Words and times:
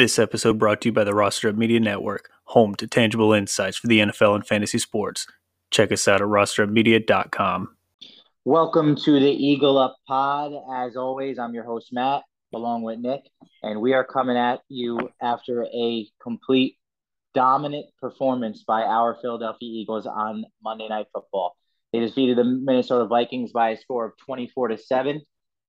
This 0.00 0.18
episode 0.18 0.58
brought 0.58 0.80
to 0.80 0.88
you 0.88 0.92
by 0.94 1.04
the 1.04 1.14
Roster 1.14 1.50
Up 1.50 1.56
Media 1.56 1.78
Network, 1.78 2.30
home 2.44 2.74
to 2.76 2.86
tangible 2.86 3.34
insights 3.34 3.76
for 3.76 3.86
the 3.86 3.98
NFL 3.98 4.34
and 4.34 4.46
fantasy 4.46 4.78
sports. 4.78 5.26
Check 5.70 5.92
us 5.92 6.08
out 6.08 6.22
at 6.22 6.26
rosterupmedia.com. 6.26 7.76
Welcome 8.46 8.96
to 8.96 9.20
the 9.20 9.30
Eagle 9.30 9.76
Up 9.76 9.96
Pod. 10.08 10.52
As 10.74 10.96
always, 10.96 11.38
I'm 11.38 11.52
your 11.52 11.64
host, 11.64 11.92
Matt, 11.92 12.22
along 12.54 12.80
with 12.80 12.98
Nick, 12.98 13.20
and 13.62 13.82
we 13.82 13.92
are 13.92 14.02
coming 14.02 14.38
at 14.38 14.62
you 14.70 15.10
after 15.20 15.64
a 15.64 16.08
complete 16.22 16.78
dominant 17.34 17.84
performance 18.00 18.64
by 18.66 18.80
our 18.80 19.18
Philadelphia 19.20 19.68
Eagles 19.68 20.06
on 20.06 20.46
Monday 20.64 20.88
Night 20.88 21.08
Football. 21.12 21.54
They 21.92 22.00
defeated 22.00 22.38
the 22.38 22.44
Minnesota 22.44 23.04
Vikings 23.04 23.52
by 23.52 23.72
a 23.72 23.76
score 23.76 24.06
of 24.06 24.12
24 24.24 24.68
to 24.68 24.78
7 24.78 25.20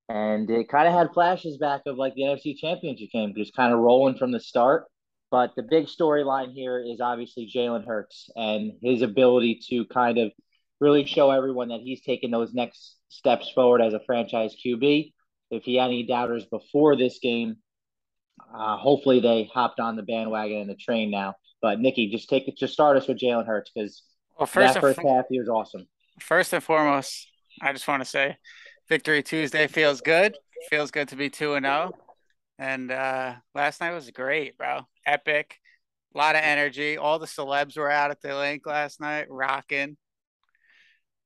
and 0.10 0.50
it 0.50 0.70
kind 0.70 0.88
of 0.88 0.94
had 0.94 1.14
flashes 1.14 1.58
back 1.58 1.82
of 1.86 1.98
like 1.98 2.16
the 2.16 2.24
NFC 2.24 2.58
Championship 2.58 3.10
game, 3.12 3.34
just 3.36 3.56
kind 3.56 3.74
of 3.74 3.80
rolling 3.80 4.18
from 4.18 4.32
the 4.32 4.40
start. 4.40 4.86
But 5.30 5.52
the 5.56 5.64
big 5.64 5.86
storyline 5.86 6.54
here 6.54 6.84
is 6.86 7.00
obviously 7.00 7.50
Jalen 7.54 7.86
Hurts 7.86 8.30
and 8.36 8.74
his 8.82 9.02
ability 9.02 9.62
to 9.70 9.86
kind 9.86 10.18
of 10.18 10.32
really 10.82 11.06
show 11.06 11.32
everyone 11.32 11.70
that 11.70 11.80
he's 11.80 12.02
taking 12.02 12.32
those 12.32 12.54
next 12.54 12.98
steps 13.08 13.50
forward 13.52 13.82
as 13.82 13.94
a 13.94 14.02
franchise 14.06 14.56
QB. 14.66 15.14
If 15.50 15.64
he 15.64 15.76
had 15.76 15.86
any 15.86 16.04
doubters 16.04 16.46
before 16.46 16.98
this 16.98 17.20
game, 17.20 17.58
uh, 18.54 18.78
hopefully 18.78 19.22
they 19.22 19.50
hopped 19.54 19.80
on 19.80 19.96
the 19.96 20.04
bandwagon 20.04 20.62
and 20.62 20.70
the 20.70 20.76
train 20.76 21.12
now. 21.12 21.36
But 21.62 21.80
Nicky, 21.80 22.10
just 22.10 22.28
take 22.28 22.48
it, 22.48 22.58
just 22.58 22.74
start 22.74 22.98
us 22.98 23.08
with 23.08 23.20
Jalen 23.20 23.46
Hurts 23.46 23.72
because 23.74 24.04
well, 24.38 24.48
first 24.48 24.74
that 24.74 24.82
first 24.82 25.00
half 25.00 25.26
he 25.30 25.40
was 25.40 25.48
awesome. 25.48 25.88
First 26.20 26.54
and 26.54 26.64
foremost, 26.64 27.28
I 27.62 27.72
just 27.72 27.88
want 27.88 28.02
to 28.02 28.10
say 28.10 28.38
Victory 28.90 29.24
Tuesday 29.24 29.68
feels 29.68 30.02
good. 30.02 30.36
Feels 30.70 30.92
good 30.92 31.08
to 31.10 31.16
be 31.16 31.30
2 31.30 31.56
and 31.56 31.66
0. 31.66 31.92
And 32.60 32.92
uh, 32.92 33.36
last 33.56 33.82
night 33.82 33.94
was 33.94 34.10
great, 34.12 34.58
bro. 34.58 34.82
Epic. 35.06 35.58
A 36.14 36.18
lot 36.18 36.36
of 36.36 36.42
energy. 36.44 36.98
All 36.98 37.20
the 37.20 37.26
celebs 37.26 37.78
were 37.78 37.90
out 37.90 38.12
at 38.12 38.22
the 38.22 38.38
Linc 38.38 38.66
last 38.66 39.00
night, 39.00 39.28
rocking. 39.30 39.98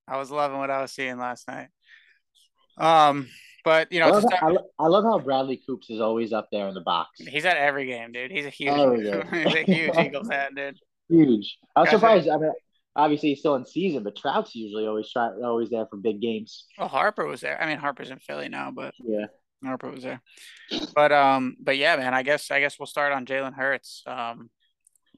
I 0.07 0.17
was 0.17 0.29
loving 0.29 0.59
what 0.59 0.69
I 0.69 0.81
was 0.81 0.91
seeing 0.91 1.17
last 1.17 1.47
night. 1.47 1.67
Um, 2.77 3.27
but 3.63 3.91
you 3.91 3.99
know, 3.99 4.07
I 4.07 4.11
love, 4.11 4.25
how, 4.31 4.57
I 4.79 4.87
love, 4.87 5.03
how 5.03 5.19
Bradley 5.19 5.59
Coops 5.65 5.89
is 5.89 5.99
always 5.99 6.31
up 6.33 6.49
there 6.51 6.67
in 6.67 6.75
the 6.75 6.81
box. 6.81 7.09
He's 7.17 7.45
at 7.45 7.57
every 7.57 7.87
game, 7.87 8.11
dude. 8.11 8.31
He's 8.31 8.45
a 8.45 8.49
huge, 8.49 9.01
he's 9.31 9.45
a 9.55 9.63
huge 9.63 9.97
Eagles 9.97 10.27
fan, 10.27 10.53
dude. 10.55 10.77
Huge. 11.07 11.59
I 11.75 11.81
was 11.81 11.91
surprised. 11.91 12.27
I 12.27 12.37
mean, 12.37 12.51
obviously 12.95 13.29
he's 13.29 13.39
still 13.39 13.55
in 13.55 13.65
season, 13.65 14.03
but 14.03 14.15
Trout's 14.15 14.55
usually 14.55 14.87
always 14.87 15.11
try 15.11 15.29
always 15.43 15.69
there 15.69 15.85
for 15.87 15.97
big 15.97 16.21
games. 16.21 16.65
Well, 16.77 16.87
Harper 16.87 17.25
was 17.25 17.41
there. 17.41 17.61
I 17.61 17.67
mean, 17.67 17.77
Harper's 17.77 18.09
in 18.09 18.19
Philly 18.19 18.49
now, 18.49 18.71
but 18.71 18.93
yeah, 19.03 19.25
Harper 19.63 19.91
was 19.91 20.03
there. 20.03 20.21
But 20.93 21.11
um, 21.11 21.55
but 21.59 21.77
yeah, 21.77 21.95
man. 21.95 22.13
I 22.13 22.23
guess 22.23 22.51
I 22.51 22.59
guess 22.59 22.79
we'll 22.79 22.85
start 22.85 23.13
on 23.13 23.25
Jalen 23.25 23.53
Hurts. 23.53 24.03
Um, 24.05 24.49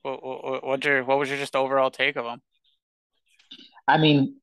what 0.02 0.24
what 0.24 0.64
what 0.64 0.86
your 0.86 1.04
what 1.04 1.20
was 1.20 1.30
your 1.30 1.38
just 1.38 1.56
overall 1.56 1.92
take 1.92 2.16
of 2.16 2.26
him? 2.26 2.42
I 3.88 3.98
mean, 3.98 4.38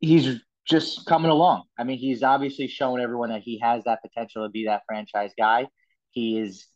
he's 0.00 0.40
just 0.66 1.04
coming 1.06 1.30
along. 1.30 1.64
I 1.78 1.84
mean, 1.84 1.98
he's 1.98 2.22
obviously 2.22 2.68
shown 2.68 3.00
everyone 3.00 3.30
that 3.30 3.42
he 3.42 3.58
has 3.58 3.84
that 3.84 4.00
potential 4.02 4.44
to 4.44 4.50
be 4.50 4.66
that 4.66 4.82
franchise 4.86 5.32
guy. 5.36 5.66
He 6.10 6.38
is 6.38 6.66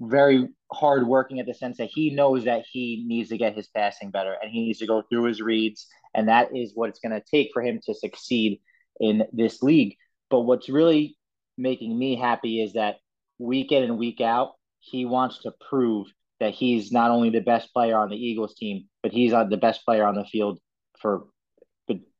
very 0.00 0.48
hard 0.72 1.06
working 1.06 1.38
at 1.40 1.46
the 1.46 1.54
sense 1.54 1.78
that 1.78 1.90
he 1.92 2.10
knows 2.10 2.44
that 2.44 2.64
he 2.70 3.04
needs 3.06 3.28
to 3.28 3.38
get 3.38 3.54
his 3.54 3.68
passing 3.68 4.10
better 4.10 4.36
and 4.40 4.50
he 4.50 4.66
needs 4.66 4.78
to 4.80 4.86
go 4.86 5.02
through 5.02 5.24
his 5.24 5.40
reads. 5.40 5.86
And 6.14 6.28
that 6.28 6.56
is 6.56 6.72
what 6.74 6.88
it's 6.88 7.00
going 7.00 7.12
to 7.12 7.22
take 7.30 7.50
for 7.52 7.62
him 7.62 7.80
to 7.86 7.94
succeed 7.94 8.60
in 9.00 9.24
this 9.32 9.62
league. 9.62 9.96
But 10.30 10.40
what's 10.40 10.68
really 10.68 11.16
making 11.56 11.96
me 11.96 12.16
happy 12.16 12.62
is 12.62 12.72
that 12.72 12.96
week 13.38 13.72
in 13.72 13.84
and 13.84 13.98
week 13.98 14.20
out 14.20 14.52
he 14.80 15.04
wants 15.04 15.38
to 15.38 15.52
prove 15.68 16.08
that 16.40 16.52
he's 16.52 16.92
not 16.92 17.10
only 17.10 17.30
the 17.30 17.40
best 17.40 17.72
player 17.72 17.96
on 17.96 18.10
the 18.10 18.16
Eagles 18.16 18.54
team 18.54 18.84
but 19.02 19.12
he's 19.12 19.32
the 19.32 19.58
best 19.60 19.84
player 19.84 20.04
on 20.04 20.14
the 20.14 20.24
field 20.24 20.58
for 21.00 21.26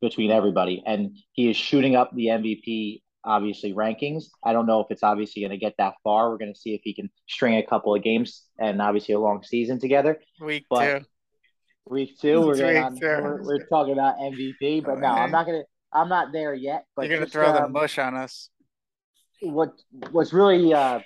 between 0.01 0.31
everybody. 0.31 0.83
And 0.85 1.17
he 1.33 1.49
is 1.49 1.57
shooting 1.57 1.97
up 1.97 2.15
the 2.15 2.27
MVP 2.27 3.03
obviously 3.25 3.73
rankings. 3.73 4.25
I 4.45 4.53
don't 4.53 4.67
know 4.67 4.81
if 4.81 4.87
it's 4.91 5.03
obviously 5.03 5.43
going 5.43 5.51
to 5.51 5.57
get 5.59 5.75
that 5.79 5.95
far. 6.03 6.31
We're 6.31 6.39
going 6.39 6.53
to 6.53 6.59
see 6.59 6.75
if 6.75 6.83
he 6.85 6.95
can 6.95 7.11
string 7.29 7.57
a 7.57 7.67
couple 7.67 7.95
of 7.95 8.03
games 8.03 8.45
and 8.59 8.81
obviously 8.81 9.15
a 9.15 9.21
long 9.21 9.43
season 9.43 9.79
together. 9.79 10.21
Week 10.41 10.67
but 10.69 10.99
two. 10.99 11.05
Week 11.87 12.19
two, 12.19 12.41
we're 12.41 12.57
going 12.57 12.79
on, 12.79 12.99
we're, 12.99 13.43
we're, 13.43 13.67
talking 13.67 13.93
about 13.93 14.17
MVP, 14.17 14.85
but 14.85 14.99
no, 15.01 15.09
I'm 15.09 15.31
not 15.31 15.45
going 15.45 15.61
to. 15.61 15.67
I'm 15.93 16.09
not 16.09 16.33
there 16.33 16.55
yet. 16.55 16.87
But 16.97 17.09
you're 17.09 17.19
going 17.19 17.27
to 17.27 17.31
throw 17.31 17.51
um, 17.51 17.63
the 17.63 17.69
mush 17.69 17.99
on 17.99 18.17
us. 18.17 18.49
What 19.43 19.73
What's 20.11 20.33
really 20.33 20.73
uh, 20.73 21.01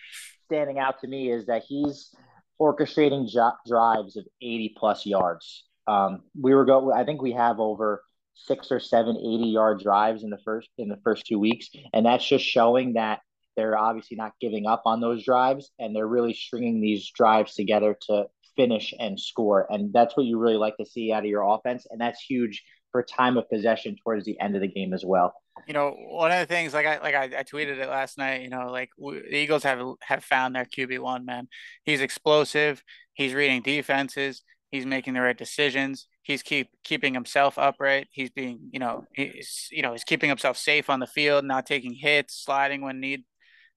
standing 0.46 0.78
out 0.78 1.00
to 1.00 1.08
me 1.08 1.32
is 1.32 1.46
that 1.46 1.64
he's 1.66 2.14
orchestrating 2.60 3.28
jo- 3.28 3.52
drives 3.66 4.16
of 4.16 4.24
80 4.40 4.74
plus 4.78 5.04
yards. 5.04 5.64
Um, 5.88 6.22
we 6.40 6.54
were 6.54 6.64
go. 6.64 6.92
I 6.92 7.04
think 7.04 7.22
we 7.22 7.32
have 7.32 7.58
over 7.58 8.02
six 8.46 8.70
or 8.70 8.80
seven 8.80 9.16
80 9.16 9.26
yard 9.48 9.80
drives 9.80 10.22
in 10.22 10.30
the 10.30 10.38
first 10.44 10.68
in 10.78 10.88
the 10.88 10.98
first 11.04 11.26
two 11.26 11.38
weeks. 11.38 11.68
And 11.92 12.06
that's 12.06 12.26
just 12.26 12.44
showing 12.44 12.94
that 12.94 13.20
they're 13.56 13.76
obviously 13.76 14.16
not 14.16 14.32
giving 14.40 14.66
up 14.66 14.82
on 14.86 15.00
those 15.00 15.24
drives 15.24 15.70
and 15.78 15.94
they're 15.94 16.06
really 16.06 16.34
stringing 16.34 16.80
these 16.80 17.10
drives 17.10 17.54
together 17.54 17.96
to 18.08 18.26
finish 18.56 18.94
and 18.98 19.18
score. 19.18 19.66
And 19.70 19.92
that's 19.92 20.16
what 20.16 20.26
you 20.26 20.38
really 20.38 20.56
like 20.56 20.76
to 20.76 20.86
see 20.86 21.12
out 21.12 21.24
of 21.24 21.30
your 21.30 21.42
offense 21.42 21.86
and 21.90 22.00
that's 22.00 22.20
huge 22.20 22.62
for 22.92 23.02
time 23.02 23.36
of 23.36 23.48
possession 23.50 23.96
towards 24.02 24.24
the 24.24 24.38
end 24.40 24.54
of 24.54 24.62
the 24.62 24.68
game 24.68 24.94
as 24.94 25.04
well. 25.04 25.34
You 25.66 25.74
know 25.74 25.90
one 25.90 26.30
of 26.30 26.38
the 26.38 26.46
things 26.46 26.72
like 26.72 26.86
i 26.86 26.98
like 27.00 27.16
i, 27.16 27.24
I 27.24 27.42
tweeted 27.42 27.78
it 27.78 27.88
last 27.88 28.16
night 28.16 28.42
you 28.42 28.48
know 28.48 28.70
like 28.70 28.90
the 28.96 29.36
eagles 29.36 29.64
have 29.64 29.84
have 30.00 30.22
found 30.22 30.54
their 30.54 30.64
qb1 30.64 31.24
man. 31.24 31.48
He's 31.84 32.00
explosive. 32.00 32.82
He's 33.12 33.34
reading 33.34 33.62
defenses 33.62 34.44
he's 34.70 34.86
making 34.86 35.14
the 35.14 35.20
right 35.20 35.38
decisions 35.38 36.06
he's 36.28 36.42
keep 36.42 36.68
keeping 36.84 37.14
himself 37.14 37.58
upright. 37.58 38.06
He's 38.12 38.30
being, 38.30 38.68
you 38.70 38.78
know, 38.78 39.06
he's 39.14 39.68
you 39.72 39.82
know 39.82 39.92
he's 39.92 40.04
keeping 40.04 40.28
himself 40.28 40.56
safe 40.56 40.88
on 40.90 41.00
the 41.00 41.06
field, 41.06 41.44
not 41.44 41.66
taking 41.66 41.94
hits, 41.94 42.44
sliding 42.44 42.82
when 42.82 43.00
need. 43.00 43.24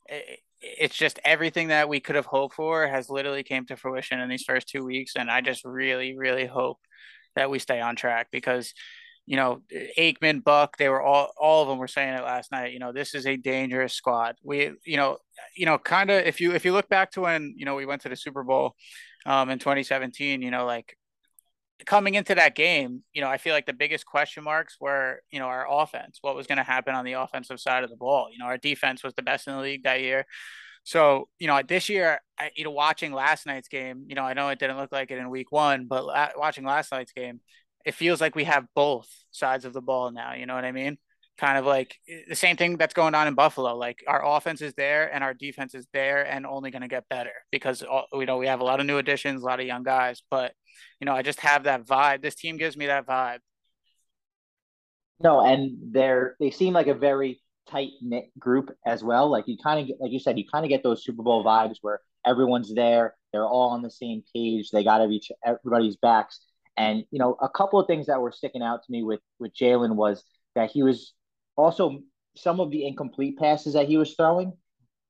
Eh, 0.10 0.16
eh, 0.16 0.36
it's 0.62 0.96
just 0.96 1.20
everything 1.26 1.70
that 1.70 1.90
we 1.90 2.00
could 2.00 2.16
have 2.16 2.28
hoped 2.28 2.54
for 2.54 2.86
has 2.88 3.10
literally 3.10 3.42
came 3.42 3.66
to 3.66 3.76
fruition 3.76 4.20
in 4.20 4.30
these 4.30 4.44
first 4.44 4.68
two 4.68 4.86
weeks, 4.86 5.14
and 5.16 5.32
I 5.32 5.42
just 5.42 5.66
really, 5.66 6.16
really 6.16 6.46
hope 6.46 6.78
that 7.36 7.50
we 7.50 7.58
stay 7.58 7.82
on 7.82 7.96
track 7.96 8.28
because, 8.32 8.74
you 9.26 9.38
know, 9.38 9.62
Aikman, 9.98 10.44
Buck, 10.44 10.78
they 10.78 10.90
were 10.90 11.02
all 11.02 11.32
all 11.40 11.64
of 11.64 11.70
them 11.70 11.80
were 11.80 11.88
saying 11.88 12.14
it 12.14 12.24
last 12.24 12.52
night. 12.52 12.74
You 12.74 12.80
know, 12.80 12.92
this 12.92 13.16
is 13.16 13.26
a 13.26 13.38
dangerous 13.38 13.94
squad. 13.94 14.36
We, 14.44 14.72
you 14.86 14.98
know, 14.98 15.18
you 15.56 15.66
know, 15.66 15.78
kind 15.78 16.12
of 16.12 16.26
if 16.26 16.42
you 16.42 16.52
if 16.52 16.66
you 16.66 16.74
look 16.74 16.90
back 16.90 17.12
to 17.12 17.22
when 17.22 17.56
you 17.58 17.66
know 17.66 17.76
we 17.76 17.86
went 17.86 18.02
to 18.02 18.10
the 18.10 18.18
Super 18.18 18.44
Bowl 18.44 18.76
um, 19.26 19.50
in 19.50 19.60
2017, 19.60 20.42
you 20.42 20.52
know, 20.52 20.66
like 20.66 20.98
coming 21.86 22.16
into 22.16 22.36
that 22.36 22.56
game, 22.56 23.04
you 23.14 23.22
know, 23.22 23.28
I 23.28 23.38
feel 23.38 23.54
like 23.54 23.66
the 23.66 23.74
biggest 23.74 24.06
question 24.06 24.44
marks 24.44 24.78
were, 24.80 25.22
you 25.32 25.40
know, 25.40 25.46
our 25.46 25.68
offense. 25.70 26.20
What 26.22 26.36
was 26.36 26.48
going 26.48 26.58
to 26.58 26.64
happen 26.64 26.96
on 26.96 27.06
the 27.06 27.14
offensive 27.14 27.60
side 27.60 27.84
of 27.84 27.90
the 27.90 27.96
ball? 27.96 28.30
You 28.32 28.40
know, 28.40 28.46
our 28.46 28.58
defense 28.58 29.04
was 29.04 29.14
the 29.14 29.22
best 29.22 29.48
in 29.48 29.56
the 29.56 29.62
league 29.62 29.84
that 29.84 30.02
year. 30.02 30.26
So, 30.84 31.30
you 31.40 31.48
know, 31.48 31.62
this 31.68 31.90
year, 31.90 32.22
I, 32.40 32.52
you 32.56 32.64
know, 32.64 32.72
watching 32.72 33.14
last 33.14 33.46
night's 33.46 33.68
game, 33.68 34.06
you 34.08 34.16
know, 34.16 34.24
I 34.24 34.34
know 34.34 34.50
it 34.50 34.60
didn't 34.60 34.78
look 34.78 34.92
like 34.92 35.12
it 35.12 35.20
in 35.20 35.30
week 35.30 35.52
one, 35.52 35.88
but 35.88 36.06
watching 36.38 36.66
last 36.66 36.92
night's 36.92 37.12
game, 37.12 37.40
it 37.86 37.94
feels 37.94 38.22
like 38.22 38.36
we 38.36 38.46
have 38.46 38.66
both 38.76 39.08
sides 39.32 39.66
of 39.66 39.74
the 39.74 39.82
ball 39.82 40.12
now. 40.12 40.34
You 40.34 40.46
know 40.46 40.56
what 40.56 40.66
I 40.66 40.72
mean? 40.72 40.98
Kind 41.42 41.58
of 41.58 41.66
like 41.66 41.98
eh, 42.08 42.22
the 42.30 42.36
same 42.36 42.56
thing 42.56 42.78
that's 42.78 42.94
going 42.94 43.16
on 43.16 43.28
in 43.28 43.34
Buffalo. 43.34 43.76
Like 43.76 44.04
our 44.08 44.24
offense 44.24 44.62
is 44.62 44.76
there 44.76 45.12
and 45.12 45.24
our 45.24 45.34
defense 45.34 45.74
is 45.74 45.88
there 45.92 46.24
and 46.24 46.46
only 46.46 46.70
going 46.70 46.84
to 46.84 46.88
get 46.88 47.10
better 47.10 47.34
because, 47.52 47.84
you 48.14 48.26
know, 48.28 48.38
we 48.38 48.46
have 48.46 48.60
a 48.60 48.64
lot 48.64 48.80
of 48.80 48.86
new 48.86 49.00
additions, 49.00 49.42
a 49.42 49.46
lot 49.46 49.60
of 49.60 49.66
young 49.66 49.82
guys, 49.82 50.22
but 50.30 50.54
you 51.00 51.06
know, 51.06 51.14
I 51.14 51.24
just 51.24 51.40
have 51.40 51.64
that 51.64 51.86
vibe. 51.86 52.22
This 52.22 52.36
team 52.36 52.58
gives 52.58 52.78
me 52.78 52.86
that 52.86 53.08
vibe. 53.08 53.40
No, 55.20 55.42
and 55.42 55.78
they're 55.92 56.36
they 56.40 56.52
seem 56.52 56.74
like 56.74 56.88
a 56.88 56.94
very 56.94 57.42
tight 57.70 57.90
knit 58.02 58.26
group 58.38 58.72
as 58.86 59.04
well. 59.04 59.30
Like 59.30 59.48
you 59.48 59.58
kind 59.64 59.80
of 59.80 59.88
get, 59.88 59.98
like 60.00 60.12
you 60.12 60.20
said, 60.20 60.38
you 60.38 60.46
kind 60.52 60.64
of 60.64 60.70
get 60.70 60.84
those 60.84 61.04
Super 61.04 61.24
Bowl 61.24 61.44
vibes 61.44 61.78
where 61.82 62.02
everyone's 62.26 62.74
there, 62.74 63.16
they're 63.34 63.48
all 63.48 63.72
on 63.72 63.82
the 63.82 63.92
same 63.92 64.24
page, 64.34 64.70
they 64.70 64.84
got 64.84 65.10
each 65.10 65.32
everybody's 65.44 65.98
backs. 65.98 66.40
And 66.78 67.04
you 67.12 67.20
know, 67.20 67.36
a 67.42 67.50
couple 67.50 67.80
of 67.80 67.88
things 67.88 68.08
that 68.08 68.22
were 68.22 68.32
sticking 68.32 68.62
out 68.62 68.84
to 68.84 68.92
me 68.92 69.04
with 69.04 69.22
with 69.40 69.54
Jalen 69.56 69.96
was 69.96 70.24
that 70.56 70.72
he 70.72 70.84
was 70.84 71.14
also 71.56 72.00
some 72.36 72.60
of 72.60 72.72
the 72.72 72.86
incomplete 72.88 73.38
passes 73.38 73.74
that 73.74 73.88
he 73.88 73.98
was 73.98 74.14
throwing 74.16 74.54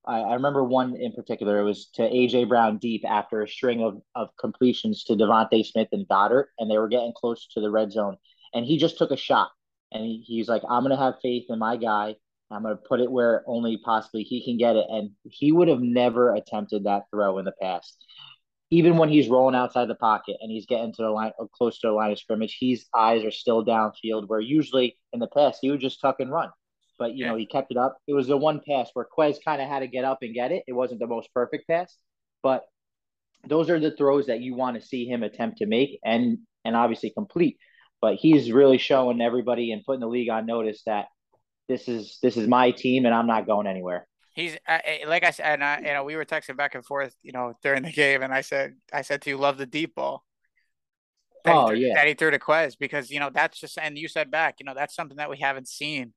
I, 0.05 0.21
I 0.21 0.33
remember 0.33 0.63
one 0.63 0.95
in 0.95 1.13
particular. 1.13 1.59
It 1.59 1.63
was 1.63 1.87
to 1.95 2.01
AJ 2.01 2.49
Brown 2.49 2.77
deep 2.77 3.03
after 3.07 3.41
a 3.41 3.47
string 3.47 3.83
of, 3.83 4.01
of 4.15 4.29
completions 4.39 5.03
to 5.05 5.13
DeVonta 5.13 5.65
Smith 5.65 5.89
and 5.91 6.07
Goedert, 6.07 6.45
and 6.57 6.69
they 6.69 6.77
were 6.77 6.87
getting 6.87 7.13
close 7.15 7.47
to 7.53 7.61
the 7.61 7.69
red 7.69 7.91
zone. 7.91 8.17
And 8.53 8.65
he 8.65 8.77
just 8.77 8.97
took 8.97 9.11
a 9.11 9.17
shot, 9.17 9.51
and 9.91 10.03
he, 10.03 10.23
he's 10.25 10.49
like, 10.49 10.63
"I'm 10.67 10.83
gonna 10.83 10.97
have 10.97 11.21
faith 11.21 11.45
in 11.49 11.59
my 11.59 11.77
guy. 11.77 12.15
I'm 12.49 12.63
gonna 12.63 12.75
put 12.75 12.99
it 12.99 13.11
where 13.11 13.43
only 13.47 13.77
possibly 13.77 14.23
he 14.23 14.43
can 14.43 14.57
get 14.57 14.75
it." 14.75 14.87
And 14.89 15.11
he 15.23 15.51
would 15.51 15.67
have 15.67 15.81
never 15.81 16.33
attempted 16.33 16.83
that 16.85 17.03
throw 17.11 17.37
in 17.37 17.45
the 17.45 17.53
past. 17.61 18.03
Even 18.71 18.97
when 18.97 19.09
he's 19.09 19.27
rolling 19.27 19.55
outside 19.55 19.87
the 19.87 19.95
pocket 19.95 20.37
and 20.41 20.49
he's 20.49 20.65
getting 20.65 20.93
to 20.93 21.03
the 21.03 21.09
line, 21.09 21.33
or 21.37 21.47
close 21.53 21.79
to 21.79 21.87
the 21.87 21.93
line 21.93 22.11
of 22.11 22.19
scrimmage, 22.19 22.57
his 22.59 22.85
eyes 22.95 23.23
are 23.23 23.31
still 23.31 23.65
downfield. 23.65 24.27
Where 24.27 24.39
usually 24.39 24.97
in 25.13 25.19
the 25.19 25.27
past 25.27 25.59
he 25.61 25.69
would 25.69 25.81
just 25.81 26.01
tuck 26.01 26.19
and 26.19 26.31
run 26.31 26.49
but 27.01 27.15
you 27.15 27.25
yeah. 27.25 27.31
know 27.31 27.35
he 27.35 27.47
kept 27.47 27.71
it 27.71 27.77
up. 27.77 27.97
It 28.05 28.13
was 28.13 28.27
the 28.27 28.37
one 28.37 28.61
pass 28.65 28.91
where 28.93 29.07
Quez 29.17 29.37
kind 29.43 29.59
of 29.59 29.67
had 29.67 29.79
to 29.79 29.87
get 29.87 30.05
up 30.05 30.19
and 30.21 30.35
get 30.35 30.51
it. 30.51 30.63
It 30.67 30.73
wasn't 30.73 30.99
the 30.99 31.07
most 31.07 31.33
perfect 31.33 31.67
pass, 31.67 31.97
but 32.43 32.63
those 33.43 33.71
are 33.71 33.79
the 33.79 33.89
throws 33.89 34.27
that 34.27 34.41
you 34.41 34.53
want 34.53 34.79
to 34.79 34.87
see 34.87 35.07
him 35.07 35.23
attempt 35.23 35.57
to 35.57 35.65
make 35.65 35.99
and 36.05 36.37
and 36.63 36.75
obviously 36.75 37.09
complete. 37.09 37.57
But 38.01 38.17
he's 38.17 38.51
really 38.51 38.77
showing 38.77 39.19
everybody 39.19 39.71
and 39.71 39.83
putting 39.83 40.01
the 40.01 40.07
league 40.07 40.29
on 40.29 40.45
notice 40.45 40.83
that 40.85 41.07
this 41.67 41.87
is 41.87 42.19
this 42.21 42.37
is 42.37 42.47
my 42.47 42.69
team 42.69 43.05
and 43.05 43.15
I'm 43.15 43.27
not 43.27 43.47
going 43.47 43.65
anywhere. 43.65 44.07
He's 44.41 44.57
like 45.07 45.23
I 45.23 45.31
said, 45.31 45.45
and 45.53 45.63
I, 45.63 45.79
you 45.79 45.93
know, 45.93 46.03
we 46.03 46.15
were 46.15 46.25
texting 46.25 46.57
back 46.57 46.75
and 46.75 46.85
forth, 46.85 47.15
you 47.21 47.31
know, 47.31 47.53
during 47.61 47.83
the 47.83 47.91
game, 47.91 48.23
and 48.23 48.33
I 48.33 48.41
said, 48.41 48.75
I 48.91 49.03
said 49.03 49.21
to 49.21 49.29
you, 49.29 49.37
love 49.37 49.57
the 49.57 49.65
deep 49.65 49.95
ball. 49.95 50.25
That 51.45 51.55
oh 51.55 51.69
he, 51.69 51.87
yeah, 51.87 51.95
that 51.95 52.07
he 52.07 52.13
threw 52.13 52.31
to 52.31 52.39
Quez 52.39 52.77
because 52.79 53.09
you 53.09 53.19
know 53.19 53.29
that's 53.31 53.59
just, 53.59 53.77
and 53.77 53.97
you 53.97 54.07
said 54.07 54.31
back, 54.31 54.55
you 54.59 54.65
know, 54.65 54.73
that's 54.75 54.95
something 54.95 55.17
that 55.17 55.29
we 55.29 55.37
haven't 55.37 55.67
seen, 55.67 56.13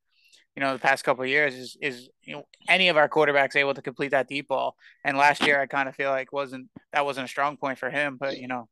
you 0.57 0.61
know, 0.61 0.73
the 0.73 0.79
past 0.79 1.05
couple 1.05 1.25
of 1.25 1.31
years 1.31 1.55
is 1.55 1.77
is 1.81 2.09
you 2.23 2.35
know 2.35 2.45
any 2.69 2.89
of 2.89 2.97
our 2.97 3.09
quarterbacks 3.09 3.57
able 3.57 3.75
to 3.75 3.83
complete 3.83 4.11
that 4.11 4.29
deep 4.29 4.49
ball. 4.49 4.77
And 5.05 5.17
last 5.17 5.43
year, 5.43 5.61
I 5.61 5.67
kind 5.67 5.89
of 5.89 5.95
feel 5.95 6.11
like 6.11 6.33
wasn't 6.33 6.69
that 6.93 7.05
wasn't 7.05 7.27
a 7.27 7.29
strong 7.29 7.57
point 7.57 7.79
for 7.79 7.91
him, 7.91 8.17
but 8.19 8.39
you 8.39 8.49
know, 8.49 8.69